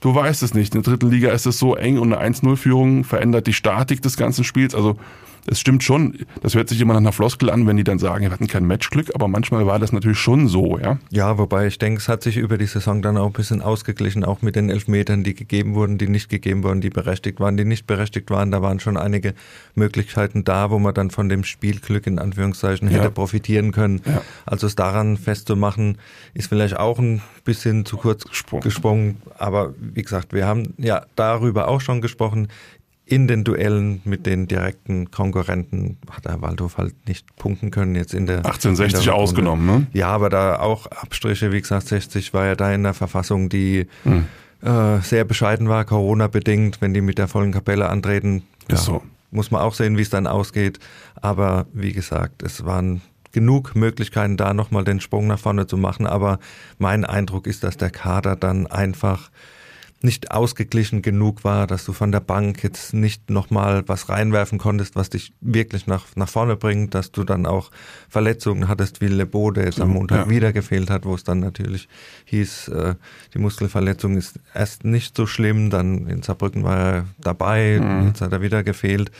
Du 0.00 0.14
weißt 0.14 0.42
es 0.42 0.54
nicht. 0.54 0.74
In 0.74 0.82
der 0.82 0.92
dritten 0.92 1.10
Liga 1.10 1.30
ist 1.30 1.46
es 1.46 1.58
so 1.58 1.76
eng 1.76 1.98
und 1.98 2.12
eine 2.12 2.34
1-0-Führung 2.34 3.04
verändert 3.04 3.46
die 3.46 3.52
Statik 3.52 4.02
des 4.02 4.16
ganzen 4.16 4.44
Spiels. 4.44 4.74
Also 4.74 4.98
es 5.46 5.60
stimmt 5.60 5.82
schon, 5.82 6.18
das 6.42 6.54
hört 6.54 6.68
sich 6.68 6.80
immer 6.80 6.92
nach 6.94 7.00
einer 7.00 7.12
Floskel 7.12 7.50
an, 7.50 7.66
wenn 7.66 7.76
die 7.76 7.84
dann 7.84 7.98
sagen, 7.98 8.22
wir 8.24 8.30
hatten 8.30 8.46
kein 8.46 8.66
Matchglück, 8.66 9.10
aber 9.14 9.28
manchmal 9.28 9.66
war 9.66 9.78
das 9.78 9.92
natürlich 9.92 10.18
schon 10.18 10.48
so, 10.48 10.78
ja. 10.78 10.98
Ja, 11.10 11.38
wobei 11.38 11.66
ich 11.66 11.78
denke, 11.78 11.98
es 12.00 12.08
hat 12.08 12.22
sich 12.22 12.36
über 12.36 12.58
die 12.58 12.66
Saison 12.66 13.02
dann 13.02 13.16
auch 13.16 13.26
ein 13.26 13.32
bisschen 13.32 13.62
ausgeglichen, 13.62 14.24
auch 14.24 14.42
mit 14.42 14.56
den 14.56 14.70
Elfmetern, 14.70 15.24
die 15.24 15.34
gegeben 15.34 15.74
wurden, 15.74 15.98
die 15.98 16.08
nicht 16.08 16.28
gegeben 16.28 16.62
wurden, 16.62 16.80
die 16.80 16.90
berechtigt 16.90 17.40
waren, 17.40 17.56
die 17.56 17.64
nicht 17.64 17.86
berechtigt 17.86 18.30
waren. 18.30 18.50
Da 18.50 18.62
waren 18.62 18.80
schon 18.80 18.96
einige 18.96 19.34
Möglichkeiten 19.74 20.44
da, 20.44 20.70
wo 20.70 20.78
man 20.78 20.94
dann 20.94 21.10
von 21.10 21.28
dem 21.28 21.44
Spielglück 21.44 22.06
in 22.06 22.18
Anführungszeichen 22.18 22.88
hätte 22.88 23.04
Ja. 23.04 23.10
profitieren 23.10 23.72
können. 23.72 24.02
Ja. 24.06 24.22
Also 24.46 24.66
es 24.66 24.76
daran 24.76 25.16
festzumachen, 25.16 25.98
ist 26.34 26.48
vielleicht 26.48 26.76
auch 26.78 26.98
ein 26.98 27.22
bisschen 27.44 27.84
zu 27.86 27.96
kurz 27.96 28.24
Gesprungen. 28.24 28.62
gesprungen. 28.62 29.16
Aber 29.38 29.74
wie 29.80 30.02
gesagt, 30.02 30.32
wir 30.32 30.46
haben 30.46 30.74
ja 30.78 31.02
darüber 31.16 31.68
auch 31.68 31.80
schon 31.80 32.00
gesprochen. 32.00 32.48
In 33.10 33.26
den 33.26 33.42
Duellen 33.42 34.00
mit 34.04 34.24
den 34.24 34.46
direkten 34.46 35.10
Konkurrenten 35.10 35.98
hat 36.10 36.26
der 36.26 36.40
Waldhof 36.42 36.78
halt 36.78 36.94
nicht 37.08 37.26
punkten 37.36 37.72
können 37.72 37.96
jetzt 37.96 38.14
in 38.14 38.26
der 38.26 38.38
1860 38.38 39.00
in 39.00 39.04
der 39.06 39.14
ausgenommen, 39.16 39.66
ne? 39.66 39.86
Ja, 39.92 40.08
aber 40.08 40.30
da 40.30 40.60
auch 40.60 40.86
Abstriche, 40.86 41.50
wie 41.50 41.60
gesagt, 41.60 41.88
60 41.88 42.32
war 42.32 42.46
ja 42.46 42.54
da 42.54 42.72
in 42.72 42.84
der 42.84 42.94
Verfassung, 42.94 43.48
die 43.48 43.88
Hm. 44.04 44.26
äh, 44.62 45.00
sehr 45.00 45.24
bescheiden 45.24 45.68
war, 45.68 45.84
Corona-bedingt, 45.84 46.80
wenn 46.80 46.94
die 46.94 47.00
mit 47.00 47.18
der 47.18 47.26
vollen 47.26 47.50
Kapelle 47.50 47.88
antreten. 47.88 48.44
Ist 48.68 48.84
so. 48.84 49.02
Muss 49.32 49.50
man 49.50 49.60
auch 49.60 49.74
sehen, 49.74 49.96
wie 49.98 50.02
es 50.02 50.10
dann 50.10 50.28
ausgeht. 50.28 50.78
Aber 51.20 51.66
wie 51.72 51.92
gesagt, 51.92 52.44
es 52.44 52.64
waren 52.64 53.00
genug 53.32 53.74
Möglichkeiten 53.74 54.36
da, 54.36 54.54
nochmal 54.54 54.84
den 54.84 55.00
Sprung 55.00 55.26
nach 55.26 55.38
vorne 55.40 55.66
zu 55.66 55.76
machen. 55.76 56.06
Aber 56.06 56.38
mein 56.78 57.04
Eindruck 57.04 57.48
ist, 57.48 57.64
dass 57.64 57.76
der 57.76 57.90
Kader 57.90 58.36
dann 58.36 58.68
einfach 58.68 59.30
nicht 60.02 60.30
ausgeglichen 60.30 61.02
genug 61.02 61.44
war, 61.44 61.66
dass 61.66 61.84
du 61.84 61.92
von 61.92 62.10
der 62.10 62.20
Bank 62.20 62.62
jetzt 62.62 62.94
nicht 62.94 63.28
nochmal 63.28 63.82
was 63.86 64.08
reinwerfen 64.08 64.58
konntest, 64.58 64.96
was 64.96 65.10
dich 65.10 65.32
wirklich 65.40 65.86
nach, 65.86 66.06
nach 66.14 66.28
vorne 66.28 66.56
bringt, 66.56 66.94
dass 66.94 67.12
du 67.12 67.22
dann 67.22 67.44
auch 67.44 67.70
Verletzungen 68.08 68.68
hattest 68.68 69.00
wie 69.00 69.08
Lebo, 69.08 69.50
der 69.50 69.66
jetzt 69.66 69.80
am 69.80 69.90
Montag 69.90 70.26
ja. 70.26 70.30
wieder 70.30 70.52
gefehlt 70.52 70.88
hat, 70.88 71.04
wo 71.04 71.14
es 71.14 71.24
dann 71.24 71.40
natürlich 71.40 71.88
hieß, 72.24 72.68
äh, 72.68 72.94
die 73.34 73.38
Muskelverletzung 73.38 74.16
ist 74.16 74.40
erst 74.54 74.84
nicht 74.84 75.16
so 75.16 75.26
schlimm, 75.26 75.68
dann 75.68 76.06
in 76.06 76.22
Saarbrücken 76.22 76.64
war 76.64 76.78
er 76.78 77.06
dabei, 77.18 77.80
jetzt 78.06 78.22
hat 78.22 78.32
er 78.32 78.40
wieder 78.40 78.62
gefehlt. 78.62 79.10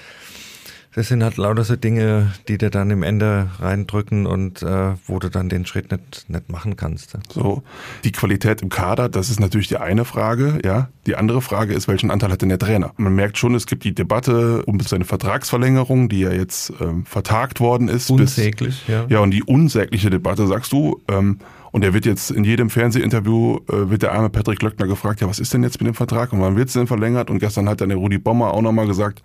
Das 0.92 1.06
sind 1.06 1.22
halt 1.22 1.36
lauter 1.36 1.62
so 1.62 1.76
Dinge, 1.76 2.32
die 2.48 2.58
dir 2.58 2.70
dann 2.70 2.90
im 2.90 3.04
Ende 3.04 3.48
reindrücken 3.60 4.26
und 4.26 4.62
äh, 4.62 4.94
wo 5.06 5.20
du 5.20 5.30
dann 5.30 5.48
den 5.48 5.64
Schritt 5.64 5.92
nicht, 5.92 6.28
nicht 6.28 6.48
machen 6.50 6.76
kannst. 6.76 7.16
So. 7.32 7.62
Die 8.02 8.10
Qualität 8.10 8.60
im 8.60 8.70
Kader, 8.70 9.08
das 9.08 9.30
ist 9.30 9.38
natürlich 9.38 9.68
die 9.68 9.76
eine 9.76 10.04
Frage, 10.04 10.58
ja. 10.64 10.88
Die 11.06 11.14
andere 11.14 11.42
Frage 11.42 11.74
ist, 11.74 11.86
welchen 11.86 12.10
Anteil 12.10 12.32
hat 12.32 12.42
denn 12.42 12.48
der 12.48 12.58
Trainer? 12.58 12.92
Man 12.96 13.14
merkt 13.14 13.38
schon, 13.38 13.54
es 13.54 13.66
gibt 13.66 13.84
die 13.84 13.94
Debatte 13.94 14.64
um 14.66 14.80
seine 14.80 15.04
Vertragsverlängerung, 15.04 16.08
die 16.08 16.20
ja 16.20 16.32
jetzt 16.32 16.72
ähm, 16.80 17.04
vertagt 17.06 17.60
worden 17.60 17.88
ist. 17.88 18.10
Unsäglich, 18.10 18.88
ja. 18.88 19.06
Ja, 19.08 19.20
und 19.20 19.30
die 19.30 19.44
unsägliche 19.44 20.10
Debatte, 20.10 20.48
sagst 20.48 20.72
du, 20.72 21.00
ähm, 21.08 21.38
und 21.72 21.84
er 21.84 21.94
wird 21.94 22.04
jetzt 22.04 22.32
in 22.32 22.42
jedem 22.42 22.68
Fernsehinterview, 22.68 23.58
äh, 23.68 23.90
wird 23.90 24.02
der 24.02 24.12
arme 24.12 24.28
Patrick 24.28 24.60
Löckner 24.60 24.88
gefragt, 24.88 25.20
ja, 25.20 25.28
was 25.28 25.38
ist 25.38 25.54
denn 25.54 25.62
jetzt 25.62 25.80
mit 25.80 25.86
dem 25.86 25.94
Vertrag 25.94 26.32
und 26.32 26.40
wann 26.40 26.56
wird's 26.56 26.72
denn 26.72 26.88
verlängert? 26.88 27.30
Und 27.30 27.38
gestern 27.38 27.68
hat 27.68 27.80
dann 27.80 27.90
der 27.90 27.98
Rudi 27.98 28.18
Bommer 28.18 28.52
auch 28.52 28.62
nochmal 28.62 28.88
gesagt, 28.88 29.22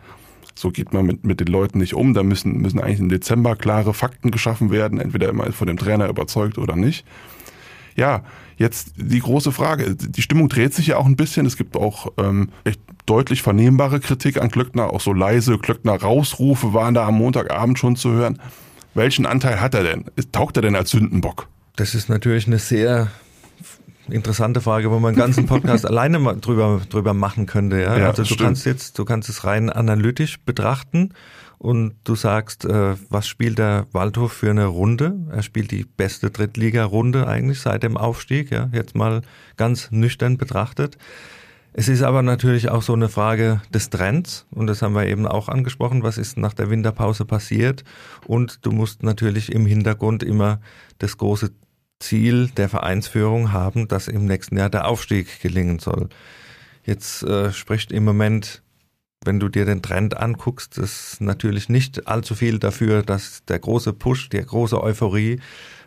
so 0.58 0.72
geht 0.72 0.94
man 0.94 1.06
mit, 1.06 1.26
mit 1.26 1.40
den 1.40 1.48
Leuten 1.48 1.80
nicht 1.80 1.94
um. 1.94 2.14
Da 2.14 2.24
müssen, 2.24 2.62
müssen 2.62 2.80
eigentlich 2.80 3.00
im 3.00 3.10
Dezember 3.10 3.56
klare 3.56 3.94
Fakten 3.94 4.32
geschaffen 4.32 4.72
werden. 4.72 5.00
Entweder 5.00 5.30
immer 5.30 5.52
von 5.52 5.68
dem 5.68 5.78
Trainer 5.78 6.08
überzeugt 6.08 6.58
oder 6.58 6.76
nicht. 6.76 7.06
Ja, 7.96 8.24
jetzt 8.58 8.94
die 8.98 9.20
große 9.20 9.52
Frage. 9.52 9.96
Die 9.96 10.22
Stimmung 10.22 10.50
dreht 10.50 10.74
sich 10.74 10.88
ja 10.88 10.98
auch 10.98 11.06
ein 11.06 11.16
bisschen. 11.16 11.46
Es 11.46 11.58
gibt 11.58 11.76
auch 11.76 12.12
ähm, 12.18 12.50
echt 12.64 12.80
deutlich 13.06 13.42
vernehmbare 13.42 14.00
Kritik 14.00 14.42
an 14.42 14.50
Klöckner. 14.50 14.92
Auch 14.92 15.02
so 15.02 15.14
leise 15.14 15.58
Klöckner-Rausrufe 15.58 16.74
waren 16.74 16.94
da 16.94 17.06
am 17.08 17.16
Montagabend 17.16 17.78
schon 17.78 17.96
zu 17.96 18.12
hören. 18.12 18.40
Welchen 18.94 19.26
Anteil 19.26 19.60
hat 19.60 19.74
er 19.74 19.84
denn? 19.84 20.06
Taugt 20.32 20.58
er 20.58 20.62
denn 20.62 20.76
als 20.76 20.92
Sündenbock? 20.92 21.48
Das 21.76 21.96
ist 21.96 22.08
natürlich 22.08 22.48
eine 22.48 22.60
sehr 22.60 23.12
interessante 24.10 24.62
Frage, 24.62 24.92
wo 24.92 25.00
man 25.00 25.10
einen 25.10 25.18
ganzen 25.18 25.46
Podcast 25.48 25.86
alleine 25.86 26.20
mal 26.20 26.36
drüber, 26.40 26.82
drüber 26.90 27.14
machen 27.14 27.46
könnte. 27.46 27.82
Ja? 27.82 27.98
ja 27.98 28.08
also 28.10 28.24
du 28.24 28.26
stimmt. 28.26 28.42
kannst 28.42 28.66
jetzt, 28.66 29.00
du 29.00 29.06
kannst 29.06 29.30
es 29.30 29.44
rein 29.44 29.70
analytisch 29.70 30.40
betrachten 30.40 31.14
und 31.58 31.96
du 32.04 32.16
sagst, 32.16 32.66
äh, 32.66 32.96
was 33.10 33.28
spielt 33.28 33.58
der 33.58 33.88
Waldhof 33.92 34.34
für 34.34 34.50
eine 34.50 34.66
Runde? 34.66 35.16
Er 35.32 35.42
spielt 35.42 35.72
die 35.72 35.86
beste 35.86 36.30
Drittliga-Runde 36.30 37.28
eigentlich 37.28 37.62
seit 37.62 37.84
dem 37.84 37.98
Aufstieg, 37.98 38.52
ja, 38.52 38.70
jetzt 38.74 38.96
mal 38.96 39.22
ganz 39.58 39.90
nüchtern 39.92 40.38
betrachtet. 40.38 40.98
Es 41.78 41.90
ist 41.90 42.04
aber 42.04 42.22
natürlich 42.22 42.70
auch 42.70 42.82
so 42.82 42.94
eine 42.94 43.10
Frage 43.10 43.62
des 43.74 43.90
Trends 43.90 44.46
und 44.52 44.68
das 44.68 44.82
haben 44.82 44.96
wir 44.96 45.08
eben 45.08 45.28
auch 45.28 45.50
angesprochen, 45.50 46.04
was 46.04 46.18
ist 46.18 46.38
nach 46.38 46.54
der 46.54 46.70
Winterpause 46.70 47.26
passiert 47.26 47.84
und 48.26 48.66
du 48.66 48.72
musst 48.72 49.04
natürlich 49.04 49.52
im 49.52 49.66
Hintergrund 49.66 50.24
immer 50.24 50.62
das 51.00 51.18
große 51.18 51.52
Ziel 52.00 52.50
der 52.50 52.70
Vereinsführung 52.70 53.52
haben, 53.52 53.88
dass 53.88 54.08
im 54.08 54.26
nächsten 54.26 54.58
Jahr 54.58 54.70
der 54.70 54.88
Aufstieg 54.88 55.42
gelingen 55.42 55.80
soll. 55.80 56.10
Jetzt 56.84 57.24
äh, 57.24 57.52
spricht 57.52 57.92
im 57.92 58.06
Moment 58.06 58.62
wenn 59.26 59.40
du 59.40 59.50
dir 59.50 59.66
den 59.66 59.82
Trend 59.82 60.18
anguckst, 60.18 60.78
ist 60.78 61.20
natürlich 61.20 61.68
nicht 61.68 62.08
allzu 62.08 62.36
viel 62.36 62.60
dafür, 62.60 63.02
dass 63.02 63.44
der 63.46 63.60
große 63.60 63.94
Push, 63.94 64.30
der 64.30 64.44
große 64.44 64.82
Euphorie 64.82 65.40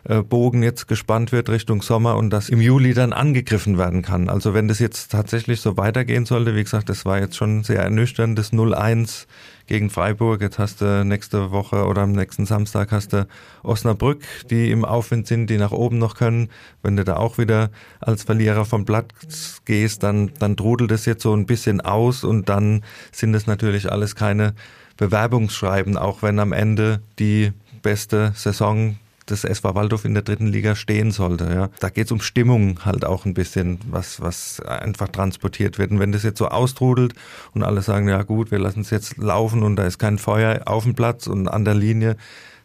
äh, 0.03 0.21
Bogen 0.21 0.61
jetzt 0.63 0.87
gespannt 0.87 1.31
wird 1.31 1.49
Richtung 1.49 1.81
Sommer 1.81 2.17
und 2.17 2.29
das 2.31 2.49
im 2.49 2.61
Juli 2.61 2.93
dann 2.93 3.13
angegriffen 3.13 3.77
werden 3.77 4.01
kann. 4.01 4.29
Also 4.29 4.53
wenn 4.53 4.67
das 4.67 4.79
jetzt 4.79 5.11
tatsächlich 5.11 5.61
so 5.61 5.77
weitergehen 5.77 6.25
sollte, 6.25 6.55
wie 6.55 6.63
gesagt, 6.63 6.89
das 6.89 7.05
war 7.05 7.19
jetzt 7.19 7.37
schon 7.37 7.63
sehr 7.63 7.81
ernüchternd, 7.81 8.37
das 8.37 8.53
0-1 8.53 9.25
gegen 9.69 9.91
Freiburg. 9.91 10.41
Jetzt 10.41 10.57
hast 10.57 10.81
du 10.81 11.05
nächste 11.05 11.51
Woche 11.51 11.85
oder 11.85 12.01
am 12.01 12.11
nächsten 12.11 12.47
Samstag 12.47 12.91
hast 12.91 13.13
du 13.13 13.27
Osnabrück, 13.61 14.23
die 14.49 14.71
im 14.71 14.83
Aufwind 14.83 15.27
sind, 15.27 15.47
die 15.47 15.57
nach 15.57 15.71
oben 15.71 15.99
noch 15.99 16.15
können. 16.15 16.49
Wenn 16.81 16.97
du 16.97 17.03
da 17.05 17.17
auch 17.17 17.37
wieder 17.37 17.69
als 17.99 18.23
Verlierer 18.23 18.65
vom 18.65 18.83
Platz 18.83 19.61
gehst, 19.65 20.01
dann, 20.01 20.31
dann 20.39 20.57
trudelt 20.57 20.91
es 20.91 21.05
jetzt 21.05 21.21
so 21.21 21.33
ein 21.33 21.45
bisschen 21.45 21.81
aus 21.81 22.23
und 22.23 22.49
dann 22.49 22.83
sind 23.11 23.35
es 23.35 23.45
natürlich 23.45 23.91
alles 23.91 24.15
keine 24.15 24.55
Bewerbungsschreiben, 24.97 25.97
auch 25.97 26.23
wenn 26.23 26.39
am 26.39 26.51
Ende 26.51 27.01
die 27.19 27.53
beste 27.83 28.33
Saison 28.35 28.97
des 29.29 29.43
SV 29.43 29.75
Waldorf 29.75 30.05
in 30.05 30.13
der 30.13 30.23
dritten 30.23 30.47
Liga 30.47 30.75
stehen 30.75 31.11
sollte. 31.11 31.45
Ja. 31.45 31.69
Da 31.79 31.89
geht 31.89 32.05
es 32.05 32.11
um 32.11 32.21
Stimmung 32.21 32.85
halt 32.85 33.05
auch 33.05 33.25
ein 33.25 33.33
bisschen, 33.33 33.79
was, 33.89 34.21
was 34.21 34.59
einfach 34.61 35.09
transportiert 35.09 35.77
wird. 35.77 35.91
Und 35.91 35.99
wenn 35.99 36.11
das 36.11 36.23
jetzt 36.23 36.39
so 36.39 36.47
austrudelt 36.47 37.13
und 37.53 37.63
alle 37.63 37.81
sagen, 37.81 38.09
ja 38.09 38.23
gut, 38.23 38.51
wir 38.51 38.59
lassen 38.59 38.81
es 38.81 38.89
jetzt 38.89 39.17
laufen 39.17 39.63
und 39.63 39.75
da 39.75 39.85
ist 39.85 39.99
kein 39.99 40.17
Feuer 40.17 40.61
auf 40.65 40.83
dem 40.83 40.95
Platz 40.95 41.27
und 41.27 41.47
an 41.47 41.65
der 41.65 41.75
Linie, 41.75 42.17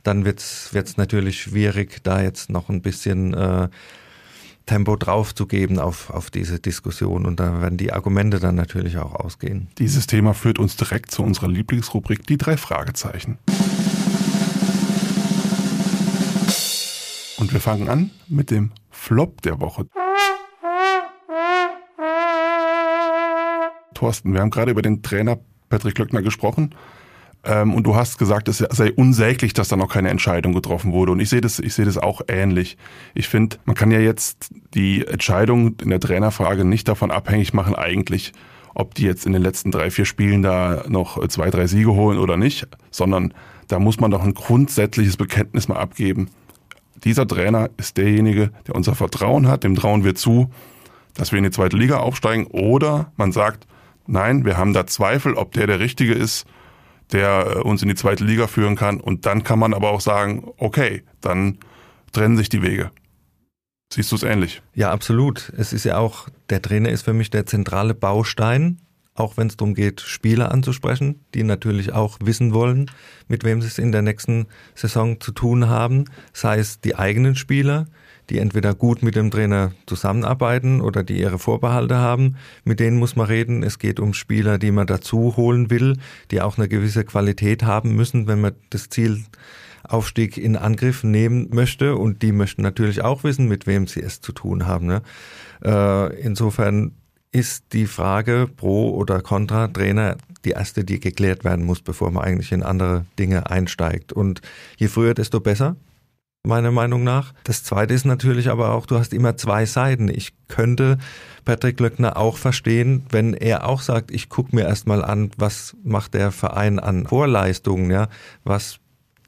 dann 0.02 0.24
wird 0.24 0.40
es 0.40 0.96
natürlich 0.96 1.40
schwierig, 1.40 2.02
da 2.02 2.20
jetzt 2.20 2.50
noch 2.50 2.68
ein 2.68 2.82
bisschen 2.82 3.32
äh, 3.34 3.68
Tempo 4.66 4.96
draufzugeben 4.96 5.78
auf, 5.78 6.10
auf 6.10 6.30
diese 6.30 6.58
Diskussion 6.58 7.26
und 7.26 7.40
da 7.40 7.60
werden 7.60 7.76
die 7.76 7.92
Argumente 7.92 8.38
dann 8.38 8.54
natürlich 8.54 8.98
auch 8.98 9.14
ausgehen. 9.14 9.68
Dieses 9.78 10.06
Thema 10.06 10.34
führt 10.34 10.58
uns 10.58 10.76
direkt 10.76 11.10
zu 11.10 11.22
unserer 11.22 11.48
Lieblingsrubrik, 11.48 12.26
die 12.26 12.38
drei 12.38 12.56
Fragezeichen. 12.56 13.38
Und 17.44 17.52
wir 17.52 17.60
fangen 17.60 17.90
an 17.90 18.10
mit 18.26 18.50
dem 18.50 18.70
Flop 18.90 19.42
der 19.42 19.60
Woche. 19.60 19.86
Thorsten, 23.92 24.32
wir 24.32 24.40
haben 24.40 24.48
gerade 24.48 24.70
über 24.70 24.80
den 24.80 25.02
Trainer 25.02 25.36
Patrick 25.68 25.98
Löckner 25.98 26.22
gesprochen. 26.22 26.74
Ähm, 27.44 27.74
und 27.74 27.82
du 27.82 27.96
hast 27.96 28.16
gesagt, 28.16 28.48
es 28.48 28.64
sei 28.70 28.92
unsäglich, 28.92 29.52
dass 29.52 29.68
da 29.68 29.76
noch 29.76 29.92
keine 29.92 30.08
Entscheidung 30.08 30.54
getroffen 30.54 30.92
wurde. 30.92 31.12
Und 31.12 31.20
ich 31.20 31.28
sehe 31.28 31.42
das, 31.42 31.58
ich 31.58 31.74
sehe 31.74 31.84
das 31.84 31.98
auch 31.98 32.22
ähnlich. 32.28 32.78
Ich 33.12 33.28
finde, 33.28 33.58
man 33.66 33.76
kann 33.76 33.90
ja 33.90 34.00
jetzt 34.00 34.48
die 34.72 35.06
Entscheidung 35.06 35.76
in 35.82 35.90
der 35.90 36.00
Trainerfrage 36.00 36.64
nicht 36.64 36.88
davon 36.88 37.10
abhängig 37.10 37.52
machen, 37.52 37.74
eigentlich, 37.74 38.32
ob 38.74 38.94
die 38.94 39.02
jetzt 39.04 39.26
in 39.26 39.34
den 39.34 39.42
letzten 39.42 39.70
drei, 39.70 39.90
vier 39.90 40.06
Spielen 40.06 40.40
da 40.40 40.84
noch 40.88 41.22
zwei, 41.28 41.50
drei 41.50 41.66
Siege 41.66 41.92
holen 41.92 42.18
oder 42.18 42.38
nicht, 42.38 42.66
sondern 42.90 43.34
da 43.68 43.78
muss 43.78 44.00
man 44.00 44.10
doch 44.10 44.22
ein 44.22 44.32
grundsätzliches 44.32 45.18
Bekenntnis 45.18 45.68
mal 45.68 45.76
abgeben 45.76 46.30
dieser 47.04 47.26
Trainer 47.26 47.70
ist 47.76 47.96
derjenige, 47.96 48.50
der 48.66 48.74
unser 48.74 48.94
Vertrauen 48.94 49.48
hat, 49.48 49.64
dem 49.64 49.74
trauen 49.76 50.04
wir 50.04 50.14
zu, 50.14 50.50
dass 51.14 51.32
wir 51.32 51.38
in 51.38 51.44
die 51.44 51.50
zweite 51.50 51.76
Liga 51.76 51.98
aufsteigen. 51.98 52.46
Oder 52.46 53.12
man 53.16 53.32
sagt, 53.32 53.66
nein, 54.06 54.44
wir 54.44 54.56
haben 54.56 54.72
da 54.72 54.86
Zweifel, 54.86 55.34
ob 55.34 55.52
der 55.52 55.66
der 55.66 55.80
Richtige 55.80 56.14
ist, 56.14 56.46
der 57.12 57.56
äh, 57.56 57.60
uns 57.60 57.82
in 57.82 57.88
die 57.88 57.94
zweite 57.94 58.24
Liga 58.24 58.46
führen 58.46 58.76
kann. 58.76 59.00
Und 59.00 59.26
dann 59.26 59.44
kann 59.44 59.58
man 59.58 59.74
aber 59.74 59.90
auch 59.90 60.00
sagen, 60.00 60.50
okay, 60.56 61.04
dann 61.20 61.58
trennen 62.12 62.36
sich 62.36 62.48
die 62.48 62.62
Wege. 62.62 62.90
Siehst 63.92 64.10
du 64.10 64.16
es 64.16 64.22
ähnlich? 64.22 64.62
Ja, 64.74 64.90
absolut. 64.90 65.52
Es 65.56 65.72
ist 65.72 65.84
ja 65.84 65.98
auch, 65.98 66.28
der 66.50 66.62
Trainer 66.62 66.88
ist 66.88 67.02
für 67.02 67.12
mich 67.12 67.30
der 67.30 67.46
zentrale 67.46 67.94
Baustein 67.94 68.80
auch 69.14 69.36
wenn 69.36 69.46
es 69.46 69.56
darum 69.56 69.74
geht, 69.74 70.00
Spieler 70.00 70.50
anzusprechen, 70.50 71.20
die 71.34 71.44
natürlich 71.44 71.92
auch 71.92 72.18
wissen 72.20 72.52
wollen, 72.52 72.90
mit 73.28 73.44
wem 73.44 73.62
sie 73.62 73.68
es 73.68 73.78
in 73.78 73.92
der 73.92 74.02
nächsten 74.02 74.46
Saison 74.74 75.20
zu 75.20 75.30
tun 75.32 75.68
haben, 75.68 76.06
sei 76.32 76.58
es 76.58 76.80
die 76.80 76.96
eigenen 76.96 77.36
Spieler, 77.36 77.86
die 78.28 78.38
entweder 78.38 78.74
gut 78.74 79.02
mit 79.02 79.14
dem 79.14 79.30
Trainer 79.30 79.72
zusammenarbeiten 79.86 80.80
oder 80.80 81.04
die 81.04 81.20
ihre 81.20 81.38
Vorbehalte 81.38 81.96
haben, 81.96 82.36
mit 82.64 82.80
denen 82.80 82.98
muss 82.98 83.14
man 83.14 83.26
reden. 83.26 83.62
Es 83.62 83.78
geht 83.78 84.00
um 84.00 84.14
Spieler, 84.14 84.58
die 84.58 84.72
man 84.72 84.86
dazu 84.86 85.36
holen 85.36 85.70
will, 85.70 85.98
die 86.30 86.40
auch 86.40 86.58
eine 86.58 86.68
gewisse 86.68 87.04
Qualität 87.04 87.62
haben 87.62 87.94
müssen, 87.94 88.26
wenn 88.26 88.40
man 88.40 88.52
das 88.70 88.88
Ziel 88.88 89.24
Aufstieg 89.86 90.38
in 90.38 90.56
Angriff 90.56 91.04
nehmen 91.04 91.50
möchte 91.52 91.96
und 91.96 92.22
die 92.22 92.32
möchten 92.32 92.62
natürlich 92.62 93.02
auch 93.02 93.22
wissen, 93.22 93.46
mit 93.48 93.66
wem 93.66 93.86
sie 93.86 94.00
es 94.00 94.22
zu 94.22 94.32
tun 94.32 94.66
haben. 94.66 94.86
Ne? 94.86 95.02
Äh, 95.62 96.20
insofern 96.22 96.92
ist 97.34 97.64
die 97.72 97.86
Frage 97.86 98.48
pro 98.56 98.90
oder 98.90 99.20
contra 99.20 99.66
Trainer 99.66 100.16
die 100.44 100.50
erste, 100.50 100.84
die 100.84 101.00
geklärt 101.00 101.42
werden 101.42 101.64
muss, 101.64 101.82
bevor 101.82 102.12
man 102.12 102.22
eigentlich 102.22 102.52
in 102.52 102.62
andere 102.62 103.06
Dinge 103.18 103.50
einsteigt. 103.50 104.12
Und 104.12 104.40
je 104.76 104.86
früher, 104.86 105.14
desto 105.14 105.40
besser, 105.40 105.74
meiner 106.46 106.70
Meinung 106.70 107.02
nach. 107.02 107.32
Das 107.42 107.64
zweite 107.64 107.92
ist 107.92 108.04
natürlich 108.04 108.50
aber 108.50 108.72
auch, 108.72 108.86
du 108.86 108.98
hast 108.98 109.12
immer 109.12 109.36
zwei 109.36 109.66
Seiten. 109.66 110.08
Ich 110.08 110.32
könnte 110.46 110.98
Patrick 111.44 111.80
Löckner 111.80 112.16
auch 112.16 112.36
verstehen, 112.36 113.04
wenn 113.10 113.34
er 113.34 113.66
auch 113.66 113.80
sagt, 113.80 114.12
ich 114.12 114.28
gucke 114.28 114.54
mir 114.54 114.66
erstmal 114.66 115.04
an, 115.04 115.30
was 115.36 115.76
macht 115.82 116.14
der 116.14 116.30
Verein 116.30 116.78
an 116.78 117.06
Vorleistungen, 117.06 117.90
ja, 117.90 118.08
was 118.44 118.78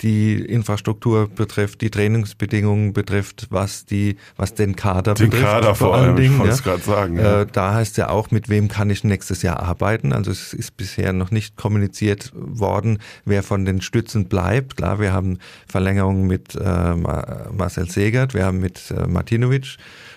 die 0.02 0.34
Infrastruktur 0.34 1.28
betrifft, 1.28 1.80
die 1.80 1.90
Trainingsbedingungen 1.90 2.92
betrifft, 2.92 3.46
was 3.50 3.86
die, 3.86 4.16
was 4.36 4.54
den 4.54 4.76
Kader 4.76 5.14
den 5.14 5.30
betrifft. 5.30 5.46
Kader 5.46 5.74
vor, 5.74 5.88
vor 5.88 5.96
allem, 5.96 6.16
Dingen, 6.16 6.40
ich 6.42 6.64
ja. 6.64 6.78
sagen. 6.78 7.18
Ja. 7.18 7.42
Äh, 7.42 7.46
da 7.50 7.74
heißt 7.74 7.96
ja 7.96 8.10
auch, 8.10 8.30
mit 8.30 8.48
wem 8.48 8.68
kann 8.68 8.90
ich 8.90 9.04
nächstes 9.04 9.42
Jahr 9.42 9.60
arbeiten. 9.60 10.12
Also 10.12 10.30
es 10.30 10.52
ist 10.52 10.76
bisher 10.76 11.12
noch 11.12 11.30
nicht 11.30 11.56
kommuniziert 11.56 12.32
worden, 12.34 12.98
wer 13.24 13.42
von 13.42 13.64
den 13.64 13.80
Stützen 13.80 14.26
bleibt. 14.26 14.76
Klar, 14.76 15.00
wir 15.00 15.12
haben 15.12 15.38
Verlängerungen 15.66 16.26
mit 16.26 16.54
äh, 16.54 16.94
Marcel 16.94 17.90
Segert, 17.90 18.34
wir 18.34 18.44
haben 18.44 18.60
mit 18.60 18.90
äh, 18.90 19.06
Martinovic 19.06 19.76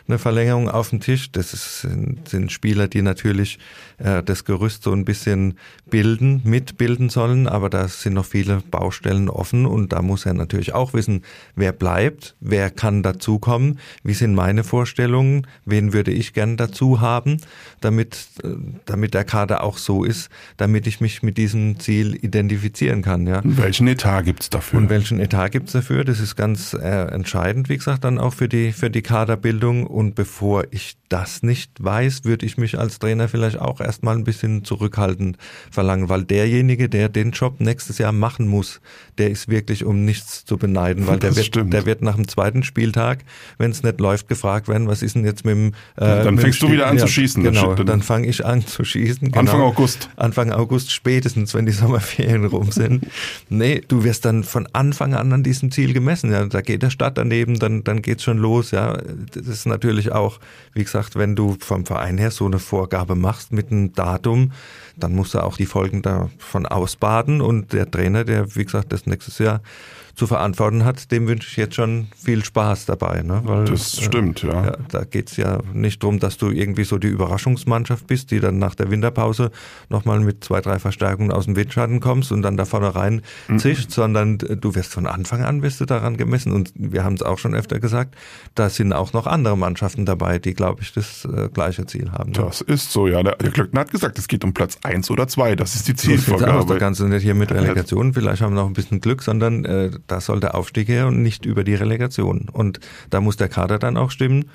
eine 0.10 0.20
Verlängerung 0.20 0.70
auf 0.70 0.90
dem 0.90 1.00
Tisch. 1.00 1.32
Das 1.32 1.54
ist, 1.54 1.88
sind, 2.26 2.52
Spieler, 2.52 2.88
die 2.88 3.02
natürlich 3.02 3.60
äh, 4.00 4.24
das 4.24 4.44
Gerüst 4.44 4.84
so 4.84 4.92
ein 4.92 5.06
bisschen 5.06 5.58
bilden, 5.90 6.42
mitbilden 6.44 7.10
sollen, 7.10 7.48
aber 7.48 7.70
da 7.70 7.88
sind 7.88 8.14
noch 8.14 8.26
viele 8.26 8.62
Baustellen 8.70 9.30
offen 9.30 9.66
und 9.66 9.94
da 9.94 10.02
muss 10.02 10.26
er 10.26 10.34
natürlich 10.34 10.74
auch 10.74 10.94
wissen, 10.94 11.24
wer 11.56 11.72
bleibt, 11.72 12.36
wer 12.40 12.72
kann 12.72 13.04
dazukommen, 13.04 13.80
wie 14.04 14.14
sind 14.14 14.34
meine 14.34 14.64
Vorstellungen, 14.64 15.48
wen 15.66 15.94
würde 15.94 16.12
ich 16.12 16.34
gern 16.34 16.58
dazu 16.58 17.02
haben, 17.02 17.38
damit, 17.82 18.28
äh, 18.44 18.50
damit 18.86 19.14
der 19.14 19.24
Kader 19.24 19.64
auch 19.64 19.78
so 19.78 20.04
ist, 20.04 20.30
damit 20.58 20.88
ich 20.88 21.02
mich 21.02 21.24
mit 21.24 21.38
diesem 21.38 21.80
Ziel 21.80 22.16
identifizieren 22.16 23.02
kann. 23.02 23.28
Ja. 23.28 23.40
Und 23.40 23.58
welchen 23.58 23.88
Etat 23.88 24.24
gibt's 24.24 24.50
dafür? 24.50 24.80
Und 24.80 24.90
welchen 24.90 25.20
Etat 25.20 25.50
gibt's 25.50 25.74
dafür? 25.74 26.04
Das 26.04 26.20
ist 26.20 26.36
ganz 26.36 26.74
äh, 26.74 27.06
entscheidend, 27.12 27.70
wie 27.70 27.78
gesagt, 27.78 28.04
dann 28.04 28.18
auch 28.18 28.34
für 28.34 28.50
die, 28.50 28.72
für 28.72 28.90
die 28.90 29.02
Kaderbildung 29.02 29.86
und 30.00 30.16
bevor 30.16 30.64
ich 30.72 30.96
das 31.10 31.44
nicht 31.44 31.72
weiß, 31.84 32.24
würde 32.24 32.46
ich 32.46 32.58
mich 32.58 32.80
als 32.80 33.00
Trainer 33.00 33.28
vielleicht 33.28 33.60
auch 33.60 33.82
erstmal 33.82 34.16
ein 34.16 34.24
bisschen 34.24 34.64
zurückhaltend 34.64 35.38
verlangen, 35.70 36.08
weil 36.08 36.24
derjenige, 36.24 36.88
der 36.88 37.10
den 37.10 37.32
Job 37.32 37.60
nächstes 37.60 37.98
Jahr 37.98 38.14
machen 38.14 38.48
muss, 38.48 38.80
der 39.18 39.30
ist 39.30 39.50
wirklich 39.50 39.84
um 39.84 40.06
nichts 40.06 40.46
zu 40.46 40.56
beneiden, 40.56 41.06
weil 41.06 41.20
der 41.20 41.36
wird, 41.36 41.54
der 41.54 41.86
wird 41.86 42.02
nach 42.02 42.16
dem 42.16 42.30
zweiten 42.30 42.64
Spieltag, 42.64 43.26
wenn 43.58 43.72
es 43.72 43.84
nicht 43.84 44.00
läuft, 44.00 44.30
gefragt 44.30 44.70
werden, 44.70 44.88
was 44.88 45.02
ist 45.02 45.16
denn 45.16 45.26
jetzt 45.26 45.44
mit 45.44 45.56
dem 45.56 45.68
äh, 45.98 46.24
Dann 46.24 46.38
fängst 46.38 46.62
du 46.62 46.72
wieder 46.72 46.88
an 46.88 46.96
ja, 46.96 47.06
zu 47.06 47.12
schießen. 47.12 47.44
Genau, 47.44 47.76
dann, 47.76 47.86
dann 47.86 48.02
fange 48.02 48.28
ich 48.28 48.46
an 48.46 48.66
zu 48.66 48.86
schießen. 48.86 49.28
Genau. 49.28 49.40
Anfang 49.40 49.60
August. 49.60 50.10
Anfang 50.16 50.54
August 50.54 50.94
spätestens, 50.94 51.54
wenn 51.54 51.66
die 51.66 51.74
Sommerferien 51.74 52.46
rum 52.46 52.72
sind. 52.72 53.06
nee, 53.50 53.82
du 53.86 54.06
wirst 54.06 54.24
dann 54.24 54.46
von 54.46 54.66
Anfang 54.72 55.14
an 55.14 55.34
an 55.34 55.44
diesem 55.44 55.72
Ziel 55.72 55.92
gemessen. 55.92 56.32
Ja, 56.32 56.46
da 56.46 56.62
geht 56.62 56.84
der 56.84 56.90
Stadt 56.90 57.18
daneben, 57.18 57.60
dann, 57.60 57.84
dann 57.84 58.02
geht's 58.02 58.24
schon 58.24 58.38
los. 58.38 58.72
Ja, 58.72 58.98
das 59.34 59.48
ist 59.48 59.66
natürlich 59.66 59.89
auch, 60.12 60.40
wie 60.74 60.84
gesagt, 60.84 61.16
wenn 61.16 61.36
du 61.36 61.58
vom 61.60 61.86
Verein 61.86 62.18
her 62.18 62.32
so 62.32 62.46
eine 62.46 62.60
Vorgabe 62.60 63.16
machst 63.16 63.52
mit 63.52 63.72
einem 63.72 63.94
Datum, 63.94 64.52
dann 64.98 65.16
musst 65.16 65.34
du 65.34 65.44
auch 65.44 65.58
die 65.58 65.66
Folgen 65.66 66.02
davon 66.02 66.66
ausbaden. 66.66 67.42
Und 67.42 67.74
der 67.74 67.90
Trainer, 67.90 68.24
der 68.24 68.56
wie 68.56 68.66
gesagt 68.66 68.92
das 68.92 69.06
nächstes 69.06 69.40
Jahr 69.40 69.62
zu 70.20 70.28
verantworten 70.28 70.84
hat, 70.84 71.12
dem 71.14 71.30
wünsche 71.30 71.48
ich 71.50 71.56
jetzt 71.56 71.76
schon 71.76 72.10
viel 72.14 72.44
Spaß 72.44 72.86
dabei. 72.86 73.22
Ne? 73.22 73.40
Weil, 73.46 73.64
das 73.64 73.98
äh, 73.98 74.02
stimmt, 74.02 74.44
ja. 74.44 74.66
ja 74.66 74.78
da 74.90 75.06
geht's 75.06 75.38
ja 75.38 75.60
nicht 75.74 76.04
drum, 76.04 76.20
dass 76.20 76.36
du 76.36 76.50
irgendwie 76.50 76.84
so 76.84 76.98
die 76.98 77.08
Überraschungsmannschaft 77.08 78.06
bist, 78.06 78.30
die 78.32 78.42
dann 78.42 78.60
nach 78.60 78.76
der 78.76 78.92
Winterpause 78.92 79.50
nochmal 79.88 80.20
mit 80.20 80.44
zwei, 80.44 80.60
drei 80.60 80.78
Verstärkungen 80.78 81.32
aus 81.32 81.46
dem 81.46 81.56
Windschatten 81.56 82.02
kommst 82.02 82.34
und 82.34 82.42
dann 82.42 82.58
da 82.58 82.66
vorne 82.66 82.96
rein 82.96 83.22
mhm. 83.48 83.60
zischt, 83.60 83.92
sondern 83.92 84.38
du 84.40 84.76
wirst 84.76 84.94
von 84.94 85.08
Anfang 85.08 85.42
an 85.42 85.62
wirst 85.62 85.80
du 85.80 85.86
daran 85.86 86.18
gemessen. 86.18 86.52
Und 86.52 86.74
wir 86.76 87.06
haben 87.06 87.14
es 87.14 87.24
auch 87.24 87.38
schon 87.38 87.56
öfter 87.56 87.80
gesagt, 87.80 88.16
da 88.56 88.70
sind 88.70 88.92
auch 88.92 89.14
noch 89.14 89.26
andere 89.26 89.58
Mannschaften 89.58 90.06
dabei, 90.06 90.38
die, 90.38 90.54
glaube 90.54 90.82
ich, 90.82 90.92
das 90.92 91.24
äh, 91.24 91.48
gleiche 91.48 91.86
Ziel 91.86 92.12
haben. 92.12 92.32
Ne? 92.32 92.40
Das 92.40 92.60
ist 92.60 92.92
so, 92.92 93.08
ja. 93.08 93.24
Der, 93.24 93.38
der 93.38 93.52
Glöckner 93.52 93.80
hat 93.80 93.92
gesagt, 93.92 94.20
es 94.20 94.28
geht 94.28 94.44
um 94.44 94.54
Platz 94.54 94.78
eins 94.84 95.10
oder 95.10 95.30
zwei. 95.30 95.56
Das 95.56 95.76
ist 95.76 95.88
die 95.88 95.96
Zielvorgabe. 95.96 96.64
So 96.64 96.74
da 96.74 96.78
kannst 96.78 97.00
du 97.00 97.08
nicht 97.08 97.24
hier 97.24 97.36
mit 97.36 97.54
Relegation, 97.54 98.14
vielleicht 98.14 98.42
haben 98.42 98.54
wir 98.54 98.62
noch 98.62 98.68
ein 98.68 98.74
bisschen 98.74 99.00
Glück, 99.00 99.24
sondern 99.24 99.64
äh, 99.64 99.92
da 100.12 100.22
soll 100.22 100.40
der 100.40 100.56
Aufstieg 100.56 100.88
her 100.88 101.08
und 101.08 101.22
nicht 101.22 101.46
über 101.46 101.64
die 101.64 101.76
Relegation. 101.76 102.50
Und 102.52 102.80
da 103.10 103.22
muss 103.22 103.38
der 103.38 103.50
Kader 103.50 103.80
dann 103.80 103.98
auch 103.98 104.12
stimmen. 104.12 104.50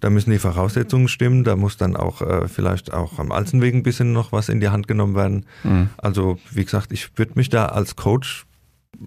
Da 0.00 0.08
müssen 0.08 0.30
die 0.30 0.38
Voraussetzungen 0.38 1.08
stimmen, 1.08 1.44
da 1.44 1.56
muss 1.56 1.76
dann 1.76 1.94
auch 1.94 2.22
äh, 2.22 2.48
vielleicht 2.48 2.92
auch 2.92 3.18
am 3.18 3.32
Alzenweg 3.32 3.74
ein 3.74 3.82
bisschen 3.82 4.12
noch 4.12 4.32
was 4.32 4.48
in 4.48 4.60
die 4.60 4.70
Hand 4.70 4.88
genommen 4.88 5.14
werden. 5.14 5.46
Mhm. 5.62 5.90
Also 5.98 6.38
wie 6.50 6.64
gesagt, 6.64 6.92
ich 6.92 7.18
würde 7.18 7.32
mich 7.34 7.50
da 7.50 7.66
als 7.66 7.96
Coach 7.96 8.46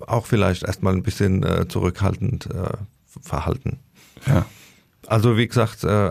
auch 0.01 0.27
vielleicht 0.27 0.63
erstmal 0.63 0.93
ein 0.93 1.03
bisschen 1.03 1.43
äh, 1.43 1.67
zurückhaltend 1.67 2.47
äh, 2.47 2.77
verhalten. 3.21 3.79
Ja. 4.27 4.45
Also 5.07 5.35
wie 5.35 5.47
gesagt, 5.47 5.83
äh, 5.83 6.09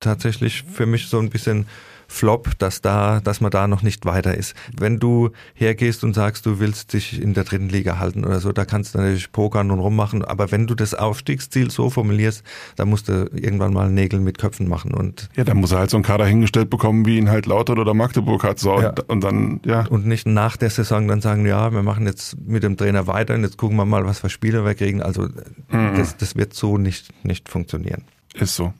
tatsächlich 0.00 0.62
für 0.62 0.86
mich 0.86 1.08
so 1.08 1.18
ein 1.18 1.30
bisschen 1.30 1.66
Flop, 2.12 2.50
dass 2.58 2.82
da, 2.82 3.20
dass 3.20 3.40
man 3.40 3.50
da 3.50 3.66
noch 3.66 3.82
nicht 3.82 4.04
weiter 4.04 4.36
ist. 4.36 4.54
Wenn 4.78 4.98
du 4.98 5.30
hergehst 5.54 6.04
und 6.04 6.14
sagst, 6.14 6.44
du 6.44 6.60
willst 6.60 6.92
dich 6.92 7.20
in 7.20 7.32
der 7.32 7.44
dritten 7.44 7.70
Liga 7.70 7.98
halten 7.98 8.24
oder 8.24 8.38
so, 8.38 8.52
da 8.52 8.64
kannst 8.64 8.94
du 8.94 8.98
natürlich 8.98 9.32
pokern 9.32 9.70
und 9.70 9.80
rummachen. 9.80 10.24
Aber 10.24 10.52
wenn 10.52 10.66
du 10.66 10.74
das 10.74 10.94
Aufstiegsziel 10.94 11.70
so 11.70 11.88
formulierst, 11.90 12.44
dann 12.76 12.90
musst 12.90 13.08
du 13.08 13.30
irgendwann 13.32 13.72
mal 13.72 13.90
Nägel 13.90 14.20
mit 14.20 14.38
Köpfen 14.38 14.68
machen 14.68 14.92
und. 14.92 15.30
Ja, 15.36 15.44
dann 15.44 15.56
muss 15.56 15.72
er 15.72 15.78
halt 15.78 15.90
so 15.90 15.96
einen 15.96 16.04
Kader 16.04 16.26
hingestellt 16.26 16.68
bekommen, 16.68 17.06
wie 17.06 17.16
ihn 17.16 17.30
halt 17.30 17.46
Lauter 17.46 17.78
oder 17.78 17.94
Magdeburg 17.94 18.44
hat, 18.44 18.58
so. 18.58 18.78
Ja. 18.78 18.94
Und 19.08 19.24
dann, 19.24 19.60
ja. 19.64 19.86
Und 19.86 20.06
nicht 20.06 20.26
nach 20.26 20.56
der 20.56 20.70
Saison 20.70 21.08
dann 21.08 21.22
sagen, 21.22 21.46
ja, 21.46 21.72
wir 21.72 21.82
machen 21.82 22.06
jetzt 22.06 22.38
mit 22.38 22.62
dem 22.62 22.76
Trainer 22.76 23.06
weiter 23.06 23.34
und 23.34 23.42
jetzt 23.42 23.56
gucken 23.56 23.76
wir 23.78 23.86
mal, 23.86 24.04
was 24.04 24.20
für 24.20 24.30
Spieler 24.30 24.64
wir 24.64 24.74
kriegen. 24.74 25.02
Also, 25.02 25.22
mhm. 25.22 25.96
das, 25.96 26.16
das 26.18 26.36
wird 26.36 26.52
so 26.52 26.76
nicht, 26.76 27.08
nicht 27.24 27.48
funktionieren. 27.48 28.04
Ist 28.34 28.54
so. 28.54 28.74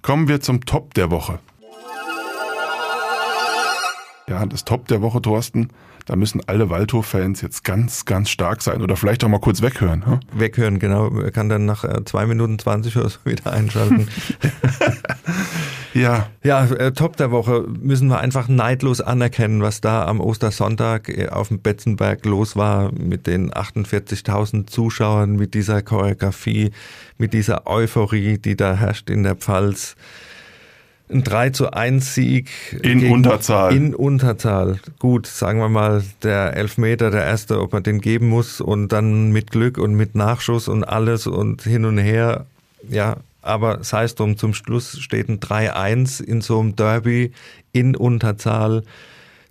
Kommen 0.00 0.28
wir 0.28 0.40
zum 0.40 0.64
Top 0.64 0.94
der 0.94 1.10
Woche. 1.10 1.40
Ja, 4.28 4.44
das 4.44 4.64
Top 4.64 4.88
der 4.88 5.00
Woche, 5.00 5.22
Thorsten. 5.22 5.68
Da 6.08 6.16
müssen 6.16 6.40
alle 6.46 6.70
Waldhof-Fans 6.70 7.42
jetzt 7.42 7.64
ganz, 7.64 8.06
ganz 8.06 8.30
stark 8.30 8.62
sein 8.62 8.80
oder 8.80 8.96
vielleicht 8.96 9.24
auch 9.24 9.28
mal 9.28 9.40
kurz 9.40 9.60
weghören. 9.60 10.06
Hm? 10.06 10.20
Weghören, 10.32 10.78
genau. 10.78 11.10
Er 11.20 11.30
kann 11.30 11.50
dann 11.50 11.66
nach 11.66 11.84
äh, 11.84 12.02
zwei 12.06 12.24
Minuten 12.24 12.58
20 12.58 12.96
oder 12.96 13.10
so 13.10 13.18
wieder 13.24 13.52
einschalten. 13.52 14.08
ja. 15.94 16.28
Ja, 16.42 16.64
äh, 16.64 16.92
Top 16.92 17.18
der 17.18 17.30
Woche 17.30 17.66
müssen 17.68 18.08
wir 18.08 18.20
einfach 18.20 18.48
neidlos 18.48 19.02
anerkennen, 19.02 19.60
was 19.60 19.82
da 19.82 20.06
am 20.06 20.20
Ostersonntag 20.20 21.10
äh, 21.10 21.28
auf 21.28 21.48
dem 21.48 21.60
Betzenberg 21.60 22.24
los 22.24 22.56
war 22.56 22.90
mit 22.92 23.26
den 23.26 23.50
48.000 23.50 24.66
Zuschauern, 24.66 25.36
mit 25.36 25.52
dieser 25.52 25.82
Choreografie, 25.82 26.70
mit 27.18 27.34
dieser 27.34 27.66
Euphorie, 27.66 28.38
die 28.38 28.56
da 28.56 28.74
herrscht 28.76 29.10
in 29.10 29.24
der 29.24 29.36
Pfalz 29.36 29.94
ein 31.10 31.24
3 31.24 31.50
zu 31.50 31.72
1 31.72 32.14
Sieg. 32.14 32.50
In 32.82 33.00
gegen, 33.00 33.12
Unterzahl. 33.12 33.74
In 33.74 33.94
Unterzahl. 33.94 34.78
Gut, 34.98 35.26
sagen 35.26 35.58
wir 35.58 35.68
mal, 35.68 36.02
der 36.22 36.56
Elfmeter, 36.56 37.10
der 37.10 37.24
erste, 37.24 37.60
ob 37.60 37.72
man 37.72 37.82
den 37.82 38.00
geben 38.00 38.28
muss 38.28 38.60
und 38.60 38.88
dann 38.88 39.30
mit 39.30 39.50
Glück 39.50 39.78
und 39.78 39.94
mit 39.94 40.14
Nachschuss 40.14 40.68
und 40.68 40.84
alles 40.84 41.26
und 41.26 41.62
hin 41.62 41.84
und 41.84 41.98
her. 41.98 42.46
Ja, 42.88 43.16
aber 43.42 43.82
sei 43.82 44.04
es 44.04 44.14
drum, 44.14 44.36
zum 44.36 44.54
Schluss 44.54 44.98
steht 45.00 45.28
ein 45.28 45.40
3-1 45.40 46.22
in 46.22 46.40
so 46.40 46.60
einem 46.60 46.76
Derby 46.76 47.32
in 47.72 47.96
Unterzahl. 47.96 48.82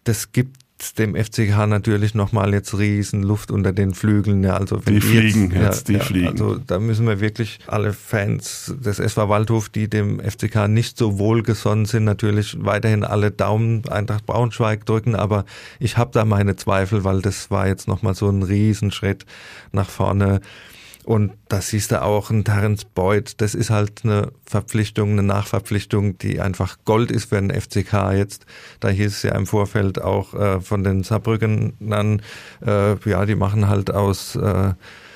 Das 0.04 0.32
gibt 0.32 0.58
dem 0.98 1.16
FCK 1.16 1.68
natürlich 1.68 2.13
nochmal 2.13 2.54
jetzt 2.54 2.78
riesen 2.78 3.24
Luft 3.24 3.52
unter 3.52 3.74
den 3.74 3.94
Flügeln. 3.94 4.44
Ja, 4.44 4.58
also 4.58 4.86
wenn 4.86 4.96
die, 4.96 5.00
die 5.00 5.08
fliegen 5.08 5.52
jetzt, 5.52 5.63
jetzt 5.63 5.88
die 5.88 5.94
ja, 5.94 6.00
fliegen. 6.00 6.28
Also 6.28 6.56
da 6.56 6.80
müssen 6.80 7.08
wir 7.08 7.20
wirklich 7.20 7.60
alle 7.68 7.94
Fans 7.94 8.74
des 8.78 9.00
SV 9.00 9.30
Waldhof, 9.30 9.70
die 9.70 9.90
dem 9.90 10.20
FCK 10.20 10.68
nicht 10.68 10.98
so 10.98 11.18
wohlgesonnen 11.18 11.86
sind, 11.86 12.04
natürlich 12.04 12.58
weiterhin 12.60 13.04
alle 13.04 13.32
Daumen 13.32 13.88
Eintracht 13.90 14.26
Braunschweig 14.26 14.86
drücken. 14.86 15.16
Aber 15.16 15.46
ich 15.80 15.98
habe 15.98 16.12
da 16.13 16.26
meine 16.26 16.56
Zweifel, 16.56 17.04
weil 17.04 17.22
das 17.22 17.50
war 17.50 17.68
jetzt 17.68 17.88
nochmal 17.88 18.13
so 18.13 18.30
ein 18.30 18.44
Riesenschritt 18.44 19.26
nach 19.72 19.90
vorne. 19.90 20.42
Und 21.08 21.32
da 21.48 21.62
siehst 21.62 21.91
du 21.91 22.02
auch 22.02 22.32
ein 22.32 22.43
Terence 22.43 22.84
Boyd, 22.84 23.39
das 23.39 23.56
ist 23.56 23.70
halt 23.70 24.02
eine 24.04 24.34
Verpflichtung, 24.43 25.12
eine 25.12 25.24
Nachverpflichtung, 25.24 26.17
die 26.17 26.41
einfach 26.41 26.80
Gold 26.84 27.12
ist 27.12 27.30
für 27.30 27.41
den 27.41 27.50
FCK 27.50 28.12
jetzt. 28.12 28.46
Da 28.82 28.89
hieß 28.89 29.15
es 29.15 29.24
ja 29.24 29.34
im 29.34 29.46
Vorfeld 29.46 30.02
auch 30.02 30.34
äh, 30.34 30.60
von 30.60 30.84
den 30.84 31.04
Saarbrückenern, 31.04 32.22
äh, 32.62 33.10
ja, 33.10 33.26
die 33.26 33.36
machen 33.36 33.70
halt 33.70 33.89
aus 33.89 34.36
äh, 34.36 34.74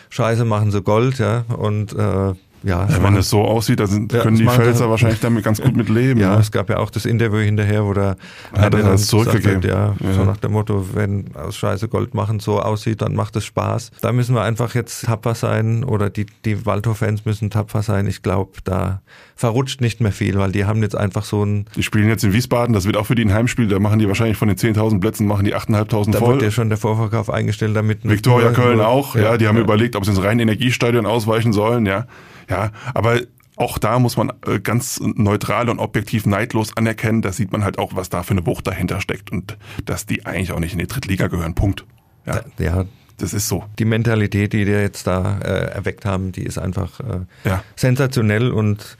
Scheiße 0.09 0.45
machen 0.45 0.71
sie 0.71 0.81
Gold, 0.81 1.19
ja, 1.19 1.43
und 1.57 1.91
äh, 1.91 2.35
ja, 2.63 2.87
ja 2.87 3.03
wenn 3.03 3.15
es 3.15 3.29
so 3.29 3.41
aussieht, 3.41 3.79
da 3.79 3.87
sind, 3.87 4.11
ja, 4.13 4.21
können 4.21 4.37
die 4.37 4.45
Pfälzer 4.47 4.89
wahrscheinlich 4.89 5.19
damit 5.19 5.43
ganz 5.43 5.61
gut 5.61 5.75
mit 5.75 5.89
leben. 5.89 6.19
Ja, 6.19 6.35
ne? 6.35 6.41
es 6.41 6.51
gab 6.51 6.69
ja 6.69 6.77
auch 6.77 6.89
das 6.89 7.05
Interview 7.05 7.39
hinterher, 7.39 7.85
wo 7.85 7.93
der 7.93 8.15
hat 8.55 8.73
er 8.73 8.83
das 8.83 9.07
zurückgegeben. 9.07 9.57
Hat, 9.57 9.65
ja, 9.65 9.95
ja, 9.99 10.13
so 10.13 10.23
nach 10.23 10.37
dem 10.37 10.51
Motto, 10.51 10.85
wenn 10.93 11.35
aus 11.35 11.55
Scheiße 11.57 11.87
Gold 11.87 12.13
machen 12.13 12.39
so 12.39 12.59
aussieht, 12.59 13.01
dann 13.01 13.15
macht 13.15 13.35
es 13.35 13.45
Spaß. 13.45 13.91
Da 14.01 14.11
müssen 14.11 14.35
wir 14.35 14.43
einfach 14.43 14.75
jetzt 14.75 15.05
tapfer 15.05 15.35
sein 15.35 15.83
oder 15.83 16.09
die, 16.09 16.25
die 16.45 16.65
Waldhof-Fans 16.65 17.25
müssen 17.25 17.49
tapfer 17.49 17.81
sein. 17.83 18.07
Ich 18.07 18.21
glaube, 18.21 18.51
da 18.63 19.01
verrutscht 19.35 19.81
nicht 19.81 20.01
mehr 20.01 20.11
viel, 20.11 20.37
weil 20.37 20.51
die 20.51 20.65
haben 20.65 20.83
jetzt 20.83 20.95
einfach 20.95 21.23
so 21.23 21.43
ein... 21.43 21.65
Die 21.75 21.83
spielen 21.83 22.07
jetzt 22.07 22.23
in 22.23 22.31
Wiesbaden, 22.31 22.73
das 22.73 22.85
wird 22.85 22.95
auch 22.95 23.07
für 23.07 23.15
die 23.15 23.25
ein 23.25 23.33
Heimspiel, 23.33 23.67
da 23.67 23.79
machen 23.79 23.97
die 23.97 24.07
wahrscheinlich 24.07 24.37
von 24.37 24.47
den 24.47 24.57
10.000 24.57 24.99
Plätzen, 24.99 25.25
machen 25.25 25.45
die 25.45 25.55
8.500 25.55 25.89
voll. 25.89 26.05
Da 26.11 26.21
wird 26.21 26.41
ja 26.43 26.51
schon 26.51 26.69
der 26.69 26.77
Vorverkauf 26.77 27.29
eingestellt, 27.29 27.75
damit... 27.75 28.07
Viktoria 28.07 28.51
Köln 28.51 28.79
auch, 28.79 29.15
ja, 29.15 29.37
die 29.37 29.47
haben 29.47 29.57
überlegt, 29.57 29.95
ob 29.95 30.05
sie 30.05 30.11
ins 30.11 30.23
rein 30.23 30.39
Energiestadion 30.39 31.07
ausweichen 31.07 31.53
sollen, 31.53 31.87
ja. 31.87 32.05
Ja, 32.51 32.71
aber 32.93 33.21
auch 33.55 33.77
da 33.77 33.99
muss 33.99 34.17
man 34.17 34.31
äh, 34.45 34.59
ganz 34.59 34.99
neutral 35.01 35.69
und 35.69 35.79
objektiv 35.79 36.25
neidlos 36.25 36.75
anerkennen, 36.75 37.21
da 37.21 37.31
sieht 37.31 37.51
man 37.51 37.63
halt 37.63 37.77
auch, 37.77 37.95
was 37.95 38.09
da 38.09 38.23
für 38.23 38.31
eine 38.31 38.45
Wucht 38.45 38.67
dahinter 38.67 39.01
steckt 39.01 39.31
und 39.31 39.57
dass 39.85 40.05
die 40.05 40.25
eigentlich 40.25 40.51
auch 40.51 40.59
nicht 40.59 40.73
in 40.73 40.79
die 40.79 40.87
Drittliga 40.87 41.27
gehören. 41.27 41.55
Punkt. 41.55 41.85
Ja. 42.25 42.41
ja. 42.59 42.85
Das 43.17 43.33
ist 43.33 43.47
so. 43.47 43.63
Die 43.77 43.85
Mentalität, 43.85 44.51
die 44.53 44.65
die 44.65 44.71
jetzt 44.71 45.05
da 45.05 45.37
äh, 45.39 45.71
erweckt 45.71 46.05
haben, 46.05 46.31
die 46.31 46.43
ist 46.43 46.57
einfach 46.57 46.99
äh, 47.01 47.19
ja. 47.43 47.63
sensationell 47.75 48.51
und 48.51 48.97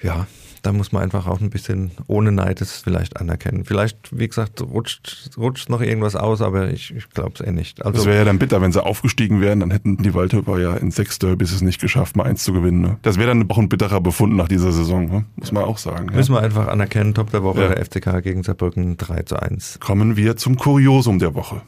ja, 0.00 0.26
da 0.64 0.72
muss 0.72 0.92
man 0.92 1.02
einfach 1.02 1.26
auch 1.26 1.40
ein 1.40 1.50
bisschen 1.50 1.90
ohne 2.06 2.32
Neid 2.32 2.60
es 2.60 2.78
vielleicht 2.78 3.18
anerkennen. 3.20 3.64
Vielleicht, 3.64 4.16
wie 4.16 4.26
gesagt, 4.26 4.62
rutscht, 4.62 5.30
rutscht 5.36 5.68
noch 5.68 5.82
irgendwas 5.82 6.16
aus, 6.16 6.40
aber 6.40 6.70
ich, 6.70 6.94
ich 6.94 7.10
glaube 7.10 7.32
es 7.34 7.40
eh 7.40 7.52
nicht. 7.52 7.84
Also, 7.84 7.98
das 7.98 8.06
wäre 8.06 8.18
ja 8.18 8.24
dann 8.24 8.38
bitter, 8.38 8.62
wenn 8.62 8.72
sie 8.72 8.82
aufgestiegen 8.82 9.40
wären, 9.40 9.60
dann 9.60 9.70
hätten 9.70 9.98
die 9.98 10.14
Waldhöper 10.14 10.58
ja 10.58 10.74
in 10.74 10.90
sechs 10.90 11.18
Derbys 11.18 11.52
es 11.52 11.60
nicht 11.60 11.80
geschafft, 11.80 12.16
mal 12.16 12.24
eins 12.24 12.44
zu 12.44 12.52
gewinnen. 12.52 12.80
Ne? 12.80 12.98
Das 13.02 13.18
wäre 13.18 13.28
dann 13.28 13.50
auch 13.50 13.58
ein 13.58 13.68
bitterer 13.68 14.00
Befund 14.00 14.34
nach 14.36 14.48
dieser 14.48 14.72
Saison, 14.72 15.06
ne? 15.08 15.24
muss 15.36 15.52
man 15.52 15.64
auch 15.64 15.78
sagen. 15.78 16.08
Ja. 16.10 16.16
Müssen 16.16 16.34
wir 16.34 16.40
einfach 16.40 16.68
anerkennen, 16.68 17.14
Top 17.14 17.30
der 17.30 17.42
Woche, 17.42 17.62
ja. 17.62 17.68
der 17.68 17.84
FCK 17.84 18.22
gegen 18.22 18.42
Saarbrücken 18.42 18.96
3 18.96 19.22
zu 19.22 19.36
1. 19.36 19.80
Kommen 19.80 20.16
wir 20.16 20.36
zum 20.36 20.56
Kuriosum 20.56 21.18
der 21.18 21.34
Woche. 21.34 21.62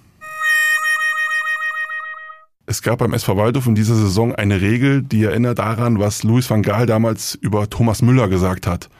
Es 2.68 2.82
gab 2.82 2.98
beim 2.98 3.12
SV 3.12 3.36
Waldhof 3.36 3.66
in 3.68 3.76
dieser 3.76 3.94
Saison 3.94 4.34
eine 4.34 4.60
Regel, 4.60 5.02
die 5.02 5.22
erinnert 5.22 5.60
daran, 5.60 6.00
was 6.00 6.24
Louis 6.24 6.50
van 6.50 6.62
Gaal 6.62 6.86
damals 6.86 7.36
über 7.36 7.70
Thomas 7.70 8.02
Müller 8.02 8.26
gesagt 8.26 8.66
hat. 8.66 8.90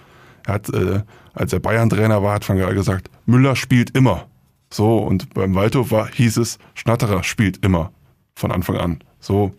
Er 0.46 0.54
hat, 0.54 0.68
äh, 0.68 1.02
als 1.34 1.52
er 1.52 1.58
Bayern-Trainer 1.58 2.22
war, 2.22 2.34
hat 2.34 2.48
van 2.48 2.58
Gaal 2.58 2.74
gesagt, 2.74 3.10
Müller 3.26 3.56
spielt 3.56 3.90
immer. 3.90 4.28
So, 4.70 4.98
und 4.98 5.34
beim 5.34 5.56
Waldhof 5.56 5.90
war, 5.90 6.08
hieß 6.08 6.36
es, 6.36 6.58
Schnatterer 6.74 7.24
spielt 7.24 7.64
immer. 7.64 7.90
Von 8.36 8.52
Anfang 8.52 8.76
an. 8.76 8.98
So. 9.18 9.52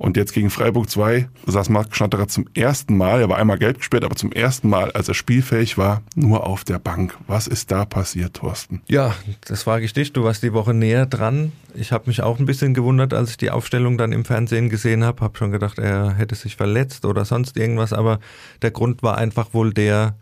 Und 0.00 0.16
jetzt 0.16 0.32
gegen 0.32 0.48
Freiburg 0.48 0.88
2 0.88 1.28
saß 1.44 1.68
Marc 1.68 1.94
Schnatterer 1.94 2.26
zum 2.26 2.46
ersten 2.54 2.96
Mal, 2.96 3.20
er 3.20 3.28
war 3.28 3.36
einmal 3.36 3.58
gelb 3.58 3.76
gesperrt, 3.76 4.02
aber 4.02 4.16
zum 4.16 4.32
ersten 4.32 4.70
Mal, 4.70 4.90
als 4.92 5.08
er 5.08 5.14
spielfähig 5.14 5.76
war, 5.76 6.00
nur 6.14 6.46
auf 6.46 6.64
der 6.64 6.78
Bank. 6.78 7.18
Was 7.26 7.46
ist 7.46 7.70
da 7.70 7.84
passiert, 7.84 8.32
Thorsten? 8.32 8.80
Ja, 8.88 9.14
das 9.42 9.64
frage 9.64 9.84
ich 9.84 9.92
dich. 9.92 10.14
Du 10.14 10.24
warst 10.24 10.42
die 10.42 10.54
Woche 10.54 10.72
näher 10.72 11.04
dran. 11.04 11.52
Ich 11.74 11.92
habe 11.92 12.04
mich 12.06 12.22
auch 12.22 12.38
ein 12.38 12.46
bisschen 12.46 12.72
gewundert, 12.72 13.12
als 13.12 13.32
ich 13.32 13.36
die 13.36 13.50
Aufstellung 13.50 13.98
dann 13.98 14.12
im 14.12 14.24
Fernsehen 14.24 14.70
gesehen 14.70 15.04
habe. 15.04 15.20
Habe 15.20 15.36
schon 15.36 15.50
gedacht, 15.50 15.78
er 15.78 16.14
hätte 16.14 16.34
sich 16.34 16.56
verletzt 16.56 17.04
oder 17.04 17.26
sonst 17.26 17.58
irgendwas. 17.58 17.92
Aber 17.92 18.20
der 18.62 18.70
Grund 18.70 19.02
war 19.02 19.18
einfach 19.18 19.52
wohl 19.52 19.74
der, 19.74 20.16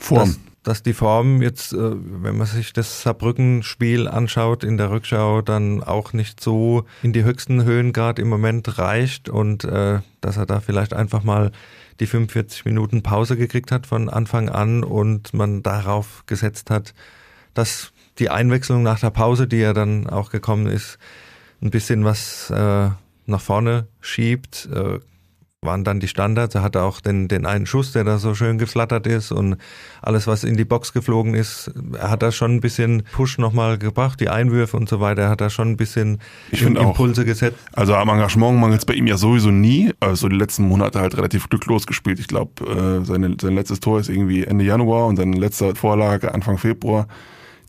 Form 0.00 0.34
dass 0.62 0.82
die 0.82 0.92
Form 0.92 1.40
jetzt, 1.40 1.72
äh, 1.72 1.78
wenn 1.78 2.36
man 2.36 2.46
sich 2.46 2.72
das 2.72 3.02
Saarbrücken-Spiel 3.02 4.08
anschaut 4.08 4.62
in 4.62 4.76
der 4.76 4.90
Rückschau, 4.90 5.40
dann 5.42 5.82
auch 5.82 6.12
nicht 6.12 6.40
so 6.40 6.84
in 7.02 7.12
die 7.12 7.24
höchsten 7.24 7.64
Höhen 7.64 7.92
gerade 7.92 8.20
im 8.20 8.28
Moment 8.28 8.78
reicht 8.78 9.28
und 9.28 9.64
äh, 9.64 10.00
dass 10.20 10.36
er 10.36 10.46
da 10.46 10.60
vielleicht 10.60 10.92
einfach 10.92 11.22
mal 11.22 11.50
die 11.98 12.06
45 12.06 12.64
Minuten 12.64 13.02
Pause 13.02 13.36
gekriegt 13.36 13.72
hat 13.72 13.86
von 13.86 14.08
Anfang 14.08 14.48
an 14.48 14.84
und 14.84 15.32
man 15.32 15.62
darauf 15.62 16.24
gesetzt 16.26 16.70
hat, 16.70 16.94
dass 17.54 17.92
die 18.18 18.30
Einwechslung 18.30 18.82
nach 18.82 19.00
der 19.00 19.10
Pause, 19.10 19.46
die 19.46 19.58
ja 19.58 19.72
dann 19.72 20.08
auch 20.08 20.30
gekommen 20.30 20.66
ist, 20.66 20.98
ein 21.62 21.70
bisschen 21.70 22.04
was 22.04 22.50
äh, 22.50 22.90
nach 23.26 23.40
vorne 23.40 23.86
schiebt. 24.00 24.68
Äh, 24.72 25.00
waren 25.62 25.84
dann 25.84 26.00
die 26.00 26.08
Standards. 26.08 26.54
Er 26.54 26.62
hatte 26.62 26.82
auch 26.82 27.00
den, 27.00 27.28
den 27.28 27.44
einen 27.44 27.66
Schuss, 27.66 27.92
der 27.92 28.02
da 28.02 28.16
so 28.16 28.34
schön 28.34 28.56
geflattert 28.56 29.06
ist 29.06 29.30
und 29.30 29.56
alles, 30.00 30.26
was 30.26 30.42
in 30.42 30.56
die 30.56 30.64
Box 30.64 30.94
geflogen 30.94 31.34
ist. 31.34 31.70
Er 31.92 32.10
hat 32.10 32.22
da 32.22 32.32
schon 32.32 32.54
ein 32.54 32.60
bisschen 32.60 33.02
Push 33.12 33.36
nochmal 33.36 33.76
gebracht, 33.76 34.20
die 34.20 34.30
Einwürfe 34.30 34.78
und 34.78 34.88
so 34.88 35.00
weiter. 35.00 35.22
Er 35.22 35.28
hat 35.28 35.42
da 35.42 35.50
schon 35.50 35.68
ein 35.68 35.76
bisschen 35.76 36.18
ich 36.50 36.62
Impulse 36.62 37.20
auch, 37.20 37.26
gesetzt. 37.26 37.58
Also 37.72 37.94
am 37.94 38.08
Engagement 38.08 38.58
mangelt 38.58 38.80
es 38.80 38.86
bei 38.86 38.94
ihm 38.94 39.06
ja 39.06 39.18
sowieso 39.18 39.50
nie. 39.50 39.92
Also 40.00 40.30
die 40.30 40.36
letzten 40.36 40.66
Monate 40.66 40.98
halt 40.98 41.18
relativ 41.18 41.50
glücklos 41.50 41.86
gespielt. 41.86 42.18
Ich 42.20 42.28
glaube, 42.28 42.64
äh, 42.64 43.04
seine, 43.04 43.36
sein 43.38 43.54
letztes 43.54 43.80
Tor 43.80 44.00
ist 44.00 44.08
irgendwie 44.08 44.44
Ende 44.44 44.64
Januar 44.64 45.08
und 45.08 45.16
seine 45.16 45.36
letzte 45.36 45.74
Vorlage 45.74 46.32
Anfang 46.32 46.56
Februar 46.56 47.06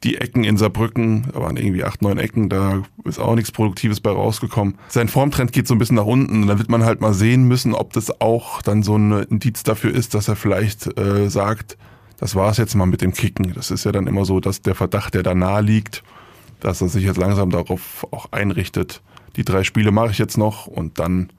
die 0.03 0.17
Ecken 0.17 0.43
in 0.43 0.57
Saarbrücken, 0.57 1.27
da 1.33 1.41
waren 1.41 1.57
irgendwie 1.57 1.83
acht, 1.83 2.01
neun 2.01 2.17
Ecken, 2.17 2.49
da 2.49 2.81
ist 3.03 3.19
auch 3.19 3.35
nichts 3.35 3.51
Produktives 3.51 3.99
bei 3.99 4.09
rausgekommen. 4.09 4.77
Sein 4.89 5.07
Formtrend 5.07 5.51
geht 5.51 5.67
so 5.67 5.75
ein 5.75 5.77
bisschen 5.77 5.97
nach 5.97 6.05
unten. 6.05 6.47
Da 6.47 6.57
wird 6.57 6.69
man 6.69 6.83
halt 6.83 7.01
mal 7.01 7.13
sehen 7.13 7.43
müssen, 7.47 7.75
ob 7.75 7.93
das 7.93 8.19
auch 8.19 8.61
dann 8.61 8.81
so 8.81 8.95
ein 8.97 9.11
Indiz 9.23 9.63
dafür 9.63 9.93
ist, 9.93 10.15
dass 10.15 10.27
er 10.27 10.35
vielleicht 10.35 10.97
äh, 10.97 11.29
sagt, 11.29 11.77
das 12.17 12.35
war 12.35 12.49
es 12.49 12.57
jetzt 12.57 12.75
mal 12.75 12.87
mit 12.87 13.01
dem 13.01 13.13
Kicken. 13.13 13.53
Das 13.53 13.69
ist 13.69 13.83
ja 13.83 13.91
dann 13.91 14.07
immer 14.07 14.25
so, 14.25 14.39
dass 14.39 14.61
der 14.61 14.75
Verdacht, 14.75 15.13
der 15.13 15.23
da 15.23 15.35
nahe 15.35 15.61
liegt, 15.61 16.03
dass 16.59 16.81
er 16.81 16.87
sich 16.87 17.03
jetzt 17.03 17.17
langsam 17.17 17.51
darauf 17.51 18.07
auch 18.11 18.31
einrichtet. 18.31 19.01
Die 19.35 19.45
drei 19.45 19.63
Spiele 19.63 19.91
mache 19.91 20.11
ich 20.11 20.17
jetzt 20.17 20.37
noch 20.37 20.67
und 20.67 20.99
dann 20.99 21.31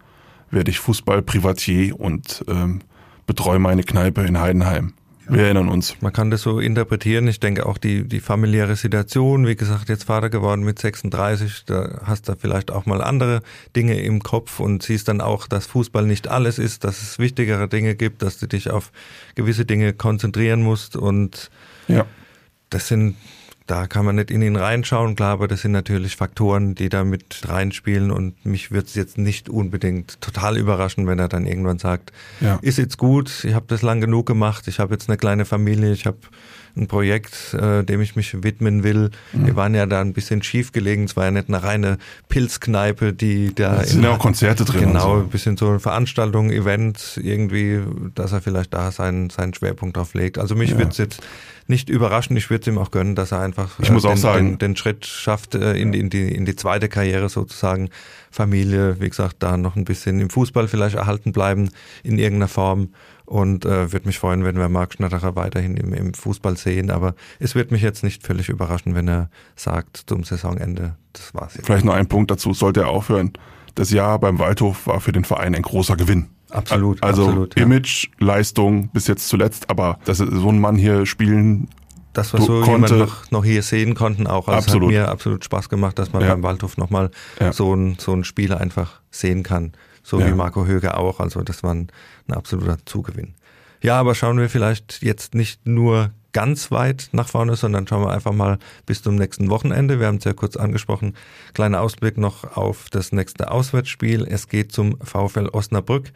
werde 0.50 0.70
ich 0.70 0.78
Fußball-Privatier 0.78 1.98
und 1.98 2.44
ähm, 2.48 2.80
betreue 3.26 3.58
meine 3.58 3.82
Kneipe 3.82 4.22
in 4.22 4.38
Heidenheim. 4.38 4.92
Wir 5.28 5.44
erinnern 5.44 5.68
uns. 5.68 6.00
Man 6.00 6.12
kann 6.12 6.30
das 6.30 6.42
so 6.42 6.58
interpretieren. 6.58 7.28
Ich 7.28 7.38
denke 7.38 7.66
auch 7.66 7.78
die, 7.78 8.06
die 8.06 8.20
familiäre 8.20 8.76
Situation, 8.76 9.46
wie 9.46 9.56
gesagt, 9.56 9.88
jetzt 9.88 10.04
Vater 10.04 10.30
geworden 10.30 10.62
mit 10.64 10.78
36, 10.78 11.64
da 11.64 12.00
hast 12.04 12.28
du 12.28 12.34
vielleicht 12.36 12.70
auch 12.70 12.86
mal 12.86 13.02
andere 13.02 13.42
Dinge 13.76 14.00
im 14.00 14.22
Kopf 14.22 14.58
und 14.60 14.82
siehst 14.82 15.08
dann 15.08 15.20
auch, 15.20 15.46
dass 15.46 15.66
Fußball 15.66 16.06
nicht 16.06 16.28
alles 16.28 16.58
ist, 16.58 16.84
dass 16.84 17.02
es 17.02 17.18
wichtigere 17.18 17.68
Dinge 17.68 17.94
gibt, 17.94 18.22
dass 18.22 18.38
du 18.38 18.46
dich 18.46 18.70
auf 18.70 18.90
gewisse 19.34 19.64
Dinge 19.64 19.92
konzentrieren 19.92 20.62
musst 20.62 20.96
und 20.96 21.50
ja. 21.88 22.04
das 22.70 22.88
sind 22.88 23.16
da 23.66 23.86
kann 23.86 24.04
man 24.04 24.16
nicht 24.16 24.30
in 24.30 24.42
ihn 24.42 24.56
reinschauen, 24.56 25.14
klar, 25.14 25.32
aber 25.32 25.48
das 25.48 25.62
sind 25.62 25.72
natürlich 25.72 26.16
Faktoren, 26.16 26.74
die 26.74 26.88
da 26.88 27.04
mit 27.04 27.42
reinspielen 27.48 28.10
und 28.10 28.44
mich 28.44 28.70
würde 28.70 28.86
es 28.86 28.94
jetzt 28.94 29.18
nicht 29.18 29.48
unbedingt 29.48 30.20
total 30.20 30.56
überraschen, 30.56 31.06
wenn 31.06 31.18
er 31.18 31.28
dann 31.28 31.46
irgendwann 31.46 31.78
sagt, 31.78 32.12
ja. 32.40 32.58
ist 32.62 32.78
jetzt 32.78 32.98
gut, 32.98 33.44
ich 33.44 33.54
habe 33.54 33.66
das 33.68 33.82
lang 33.82 34.00
genug 34.00 34.26
gemacht, 34.26 34.68
ich 34.68 34.78
habe 34.78 34.94
jetzt 34.94 35.08
eine 35.08 35.16
kleine 35.16 35.44
Familie, 35.44 35.92
ich 35.92 36.06
habe 36.06 36.18
ein 36.76 36.86
Projekt, 36.86 37.54
äh, 37.54 37.84
dem 37.84 38.00
ich 38.00 38.16
mich 38.16 38.42
widmen 38.42 38.82
will. 38.82 39.10
Mhm. 39.32 39.46
Wir 39.46 39.56
waren 39.56 39.74
ja 39.74 39.86
da 39.86 40.00
ein 40.00 40.12
bisschen 40.12 40.42
schief 40.42 40.72
gelegen. 40.72 41.04
Es 41.04 41.16
war 41.16 41.24
ja 41.24 41.30
nicht 41.30 41.48
eine 41.48 41.62
reine 41.62 41.98
Pilzkneipe, 42.28 43.12
die 43.12 43.54
da. 43.54 43.82
Es 43.82 43.90
sind 43.90 44.02
ja 44.02 44.10
auch 44.10 44.18
Konzerte 44.18 44.64
drin. 44.64 44.80
Genau, 44.80 45.16
so. 45.16 45.22
ein 45.22 45.28
bisschen 45.28 45.56
so 45.56 45.68
eine 45.68 45.80
Veranstaltung, 45.80 46.50
Event, 46.50 47.20
irgendwie, 47.22 47.80
dass 48.14 48.32
er 48.32 48.40
vielleicht 48.40 48.72
da 48.72 48.90
seinen, 48.90 49.30
seinen 49.30 49.54
Schwerpunkt 49.54 49.96
drauf 49.96 50.14
legt. 50.14 50.38
Also 50.38 50.54
mich 50.54 50.70
ja. 50.70 50.78
es 50.80 50.98
jetzt 50.98 51.22
nicht 51.66 51.88
überraschen. 51.88 52.36
Ich 52.36 52.50
würde 52.50 52.62
es 52.62 52.66
ihm 52.66 52.78
auch 52.78 52.90
gönnen, 52.90 53.14
dass 53.14 53.32
er 53.32 53.40
einfach 53.40 53.78
ich 53.78 53.90
muss 53.90 54.02
den, 54.02 54.12
auch 54.12 54.16
sagen, 54.16 54.50
den, 54.52 54.58
den 54.58 54.76
Schritt 54.76 55.06
schafft 55.06 55.54
äh, 55.54 55.74
in, 55.74 55.92
in, 55.92 56.10
die, 56.10 56.34
in 56.34 56.44
die 56.44 56.56
zweite 56.56 56.88
Karriere 56.88 57.28
sozusagen. 57.28 57.90
Familie, 58.30 58.96
wie 58.98 59.10
gesagt, 59.10 59.36
da 59.40 59.58
noch 59.58 59.76
ein 59.76 59.84
bisschen 59.84 60.18
im 60.18 60.30
Fußball 60.30 60.66
vielleicht 60.66 60.96
erhalten 60.96 61.32
bleiben 61.32 61.68
in 62.02 62.18
irgendeiner 62.18 62.48
Form 62.48 62.88
und 63.32 63.64
äh, 63.64 63.92
würde 63.92 64.06
mich 64.06 64.18
freuen, 64.18 64.44
wenn 64.44 64.58
wir 64.58 64.68
Marc 64.68 64.92
Schnatterer 64.92 65.34
weiterhin 65.36 65.78
im, 65.78 65.94
im 65.94 66.12
Fußball 66.12 66.58
sehen. 66.58 66.90
Aber 66.90 67.14
es 67.38 67.54
wird 67.54 67.70
mich 67.70 67.80
jetzt 67.80 68.04
nicht 68.04 68.26
völlig 68.26 68.50
überraschen, 68.50 68.94
wenn 68.94 69.08
er 69.08 69.30
sagt 69.56 70.02
zum 70.06 70.22
Saisonende, 70.22 70.96
das 71.14 71.32
war's 71.34 71.54
jetzt. 71.54 71.64
Vielleicht 71.64 71.86
noch 71.86 71.94
ein 71.94 72.08
Punkt 72.08 72.30
dazu, 72.30 72.52
sollte 72.52 72.80
er 72.80 72.88
aufhören. 72.88 73.32
Das 73.74 73.90
Jahr 73.90 74.18
beim 74.18 74.38
Waldhof 74.38 74.86
war 74.86 75.00
für 75.00 75.12
den 75.12 75.24
Verein 75.24 75.54
ein 75.54 75.62
großer 75.62 75.96
Gewinn. 75.96 76.26
Absolut. 76.50 77.02
Also 77.02 77.24
absolut, 77.24 77.58
ja. 77.58 77.62
Image, 77.62 78.10
Leistung 78.18 78.88
bis 78.88 79.06
jetzt 79.06 79.26
zuletzt, 79.28 79.70
aber 79.70 79.98
dass 80.04 80.18
so 80.18 80.48
ein 80.50 80.60
Mann 80.60 80.76
hier 80.76 81.06
spielen 81.06 81.68
das, 82.12 82.34
was 82.34 82.44
so 82.44 82.60
konnte, 82.60 82.98
noch, 82.98 83.30
noch 83.30 83.44
hier 83.46 83.62
sehen 83.62 83.94
konnten, 83.94 84.26
auch. 84.26 84.48
Also 84.48 84.58
absolut. 84.58 84.92
Es 84.92 84.98
hat 84.98 85.06
mir 85.06 85.10
absolut 85.10 85.44
Spaß 85.46 85.70
gemacht, 85.70 85.98
dass 85.98 86.12
man 86.12 86.20
ja. 86.20 86.28
beim 86.28 86.42
Waldhof 86.42 86.76
nochmal 86.76 87.10
ja. 87.40 87.54
so 87.54 87.74
ein, 87.74 87.96
so 87.98 88.12
ein 88.12 88.24
Spieler 88.24 88.60
einfach 88.60 89.00
sehen 89.10 89.42
kann. 89.42 89.72
So 90.02 90.20
ja. 90.20 90.26
wie 90.26 90.32
Marco 90.32 90.66
Höge 90.66 90.96
auch. 90.96 91.20
Also 91.20 91.42
das 91.42 91.62
war 91.62 91.74
ein, 91.74 91.88
ein 92.28 92.34
absoluter 92.34 92.78
Zugewinn. 92.84 93.34
Ja, 93.82 93.98
aber 93.98 94.14
schauen 94.14 94.38
wir 94.38 94.48
vielleicht 94.48 95.02
jetzt 95.02 95.34
nicht 95.34 95.66
nur 95.66 96.12
ganz 96.32 96.70
weit 96.70 97.10
nach 97.12 97.28
vorne, 97.28 97.56
sondern 97.56 97.86
schauen 97.86 98.04
wir 98.04 98.12
einfach 98.12 98.32
mal 98.32 98.58
bis 98.86 99.02
zum 99.02 99.16
nächsten 99.16 99.50
Wochenende. 99.50 100.00
Wir 100.00 100.06
haben 100.06 100.16
es 100.16 100.24
ja 100.24 100.32
kurz 100.32 100.56
angesprochen. 100.56 101.14
Kleiner 101.52 101.80
Ausblick 101.80 102.16
noch 102.16 102.56
auf 102.56 102.88
das 102.90 103.12
nächste 103.12 103.50
Auswärtsspiel. 103.50 104.26
Es 104.28 104.48
geht 104.48 104.72
zum 104.72 104.98
VfL 105.00 105.48
Osnabrück, 105.52 106.12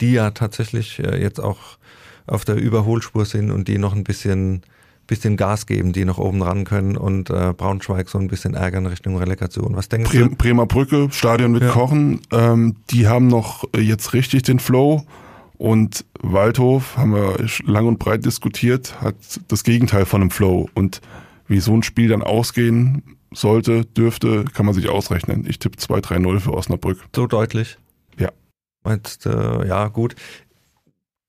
die 0.00 0.12
ja 0.12 0.30
tatsächlich 0.30 0.98
äh, 0.98 1.20
jetzt 1.20 1.40
auch 1.40 1.78
auf 2.26 2.44
der 2.44 2.56
Überholspur 2.56 3.24
sind 3.24 3.50
und 3.50 3.68
die 3.68 3.78
noch 3.78 3.94
ein 3.94 4.04
bisschen 4.04 4.62
bisschen 5.10 5.36
Gas 5.36 5.66
geben, 5.66 5.92
die 5.92 6.04
noch 6.04 6.18
oben 6.18 6.40
ran 6.40 6.64
können 6.64 6.96
und 6.96 7.30
äh, 7.30 7.52
Braunschweig 7.52 8.08
so 8.08 8.16
ein 8.16 8.28
bisschen 8.28 8.54
ärgern 8.54 8.86
Richtung 8.86 9.16
Relegation. 9.18 9.76
Was 9.76 9.88
denkst 9.88 10.08
Bre 10.08 10.20
du? 10.20 10.36
Bremer 10.36 10.66
Brücke, 10.66 11.08
Stadion 11.10 11.52
wird 11.52 11.64
ja. 11.64 11.70
kochen. 11.70 12.20
Ähm, 12.30 12.76
die 12.90 13.08
haben 13.08 13.26
noch 13.26 13.64
jetzt 13.76 14.14
richtig 14.14 14.44
den 14.44 14.60
Flow. 14.60 15.04
Und 15.58 16.06
Waldhof, 16.22 16.96
haben 16.96 17.12
wir 17.12 17.36
lang 17.64 17.86
und 17.86 17.98
breit 17.98 18.24
diskutiert, 18.24 19.02
hat 19.02 19.16
das 19.48 19.64
Gegenteil 19.64 20.06
von 20.06 20.22
einem 20.22 20.30
Flow. 20.30 20.70
Und 20.74 21.02
wie 21.48 21.60
so 21.60 21.74
ein 21.74 21.82
Spiel 21.82 22.08
dann 22.08 22.22
ausgehen 22.22 23.02
sollte, 23.32 23.84
dürfte, 23.84 24.44
kann 24.54 24.64
man 24.64 24.74
sich 24.74 24.88
ausrechnen. 24.88 25.44
Ich 25.46 25.58
tippe 25.58 25.76
2-3-0 25.76 26.38
für 26.40 26.54
Osnabrück. 26.54 27.04
So 27.14 27.26
deutlich? 27.26 27.78
Ja. 28.16 28.30
Meinst, 28.84 29.26
äh, 29.26 29.66
ja, 29.66 29.88
gut 29.88 30.14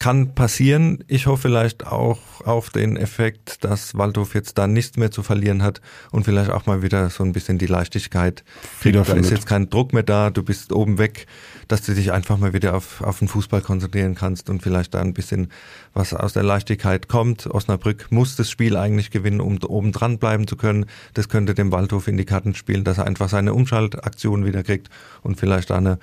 kann 0.01 0.33
passieren. 0.33 1.03
Ich 1.07 1.27
hoffe 1.27 1.43
vielleicht 1.43 1.85
auch 1.85 2.17
auf 2.43 2.71
den 2.71 2.97
Effekt, 2.97 3.63
dass 3.63 3.95
Waldhof 3.95 4.33
jetzt 4.33 4.57
da 4.57 4.65
nichts 4.65 4.97
mehr 4.97 5.11
zu 5.11 5.21
verlieren 5.21 5.61
hat 5.61 5.79
und 6.09 6.23
vielleicht 6.23 6.49
auch 6.49 6.65
mal 6.65 6.81
wieder 6.81 7.11
so 7.11 7.23
ein 7.23 7.33
bisschen 7.33 7.59
die 7.59 7.67
Leichtigkeit 7.67 8.43
kriegt. 8.81 8.95
Da 8.95 9.13
ist 9.13 9.29
jetzt 9.29 9.45
kein 9.45 9.69
Druck 9.69 9.93
mehr 9.93 10.01
da, 10.01 10.31
du 10.31 10.41
bist 10.41 10.73
oben 10.73 10.97
weg, 10.97 11.27
dass 11.67 11.83
du 11.83 11.93
dich 11.93 12.11
einfach 12.11 12.39
mal 12.39 12.51
wieder 12.51 12.75
auf, 12.75 13.01
auf 13.01 13.19
den 13.19 13.27
Fußball 13.27 13.61
konzentrieren 13.61 14.15
kannst 14.15 14.49
und 14.49 14.63
vielleicht 14.63 14.95
da 14.95 15.01
ein 15.01 15.13
bisschen 15.13 15.51
was 15.93 16.15
aus 16.15 16.33
der 16.33 16.41
Leichtigkeit 16.41 17.07
kommt. 17.07 17.45
Osnabrück 17.45 18.07
muss 18.09 18.35
das 18.35 18.49
Spiel 18.49 18.77
eigentlich 18.77 19.11
gewinnen, 19.11 19.39
um 19.39 19.59
oben 19.61 19.91
dran 19.91 20.17
bleiben 20.17 20.47
zu 20.47 20.57
können. 20.57 20.87
Das 21.13 21.29
könnte 21.29 21.53
dem 21.53 21.71
Waldhof 21.71 22.07
in 22.07 22.17
die 22.17 22.25
Karten 22.25 22.55
spielen, 22.55 22.83
dass 22.83 22.97
er 22.97 23.05
einfach 23.05 23.29
seine 23.29 23.53
Umschaltaktion 23.53 24.45
wieder 24.45 24.63
kriegt 24.63 24.89
und 25.21 25.39
vielleicht 25.39 25.69
da 25.69 25.77
eine 25.77 25.99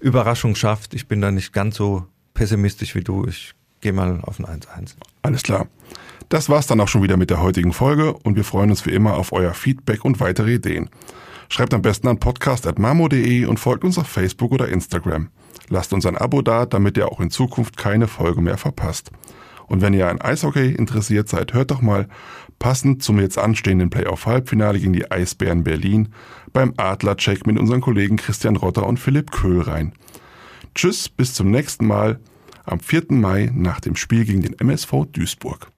Überraschung 0.00 0.54
schafft. 0.54 0.94
Ich 0.94 1.06
bin 1.06 1.20
da 1.20 1.30
nicht 1.30 1.52
ganz 1.52 1.76
so 1.76 2.06
pessimistisch 2.34 2.94
wie 2.94 3.02
du. 3.02 3.26
Ich 3.26 3.54
gehe 3.80 3.92
mal 3.92 4.20
auf 4.22 4.38
ein 4.38 4.46
1-1. 4.46 4.94
Alles 5.22 5.42
klar. 5.42 5.66
Das 6.28 6.48
war's 6.48 6.66
dann 6.66 6.80
auch 6.80 6.88
schon 6.88 7.02
wieder 7.02 7.16
mit 7.16 7.30
der 7.30 7.42
heutigen 7.42 7.72
Folge 7.72 8.14
und 8.14 8.36
wir 8.36 8.44
freuen 8.44 8.70
uns 8.70 8.86
wie 8.86 8.90
immer 8.92 9.14
auf 9.14 9.32
euer 9.32 9.52
Feedback 9.52 10.04
und 10.04 10.20
weitere 10.20 10.54
Ideen. 10.54 10.88
Schreibt 11.48 11.74
am 11.74 11.82
besten 11.82 12.08
an 12.08 12.18
podcast.mamo.de 12.18 13.44
und 13.44 13.60
folgt 13.60 13.84
uns 13.84 13.98
auf 13.98 14.06
Facebook 14.06 14.52
oder 14.52 14.68
Instagram. 14.68 15.28
Lasst 15.68 15.92
uns 15.92 16.06
ein 16.06 16.16
Abo 16.16 16.40
da, 16.40 16.64
damit 16.64 16.96
ihr 16.96 17.08
auch 17.08 17.20
in 17.20 17.30
Zukunft 17.30 17.76
keine 17.76 18.08
Folge 18.08 18.40
mehr 18.40 18.56
verpasst. 18.56 19.10
Und 19.66 19.82
wenn 19.82 19.94
ihr 19.94 20.08
an 20.08 20.20
Eishockey 20.20 20.72
interessiert 20.72 21.28
seid, 21.28 21.52
hört 21.52 21.70
doch 21.70 21.82
mal 21.82 22.08
passend 22.58 23.02
zum 23.02 23.20
jetzt 23.20 23.38
anstehenden 23.38 23.90
Playoff-Halbfinale 23.90 24.78
gegen 24.78 24.92
die 24.92 25.10
Eisbären 25.10 25.64
Berlin 25.64 26.08
beim 26.52 26.74
Adler-Check 26.76 27.46
mit 27.46 27.58
unseren 27.58 27.80
Kollegen 27.80 28.16
Christian 28.16 28.56
Rotter 28.56 28.86
und 28.86 28.98
Philipp 28.98 29.30
Köhl 29.30 29.60
rein. 29.60 29.92
Tschüss, 30.74 31.08
bis 31.08 31.34
zum 31.34 31.50
nächsten 31.50 31.86
Mal 31.86 32.18
am 32.64 32.80
4. 32.80 33.06
Mai 33.10 33.50
nach 33.54 33.80
dem 33.80 33.96
Spiel 33.96 34.24
gegen 34.24 34.40
den 34.40 34.58
MSV 34.58 35.06
Duisburg. 35.12 35.70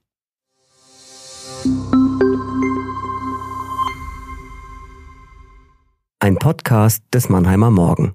Ein 6.19 6.37
Podcast 6.37 7.03
des 7.13 7.29
Mannheimer 7.29 7.71
Morgen. 7.71 8.13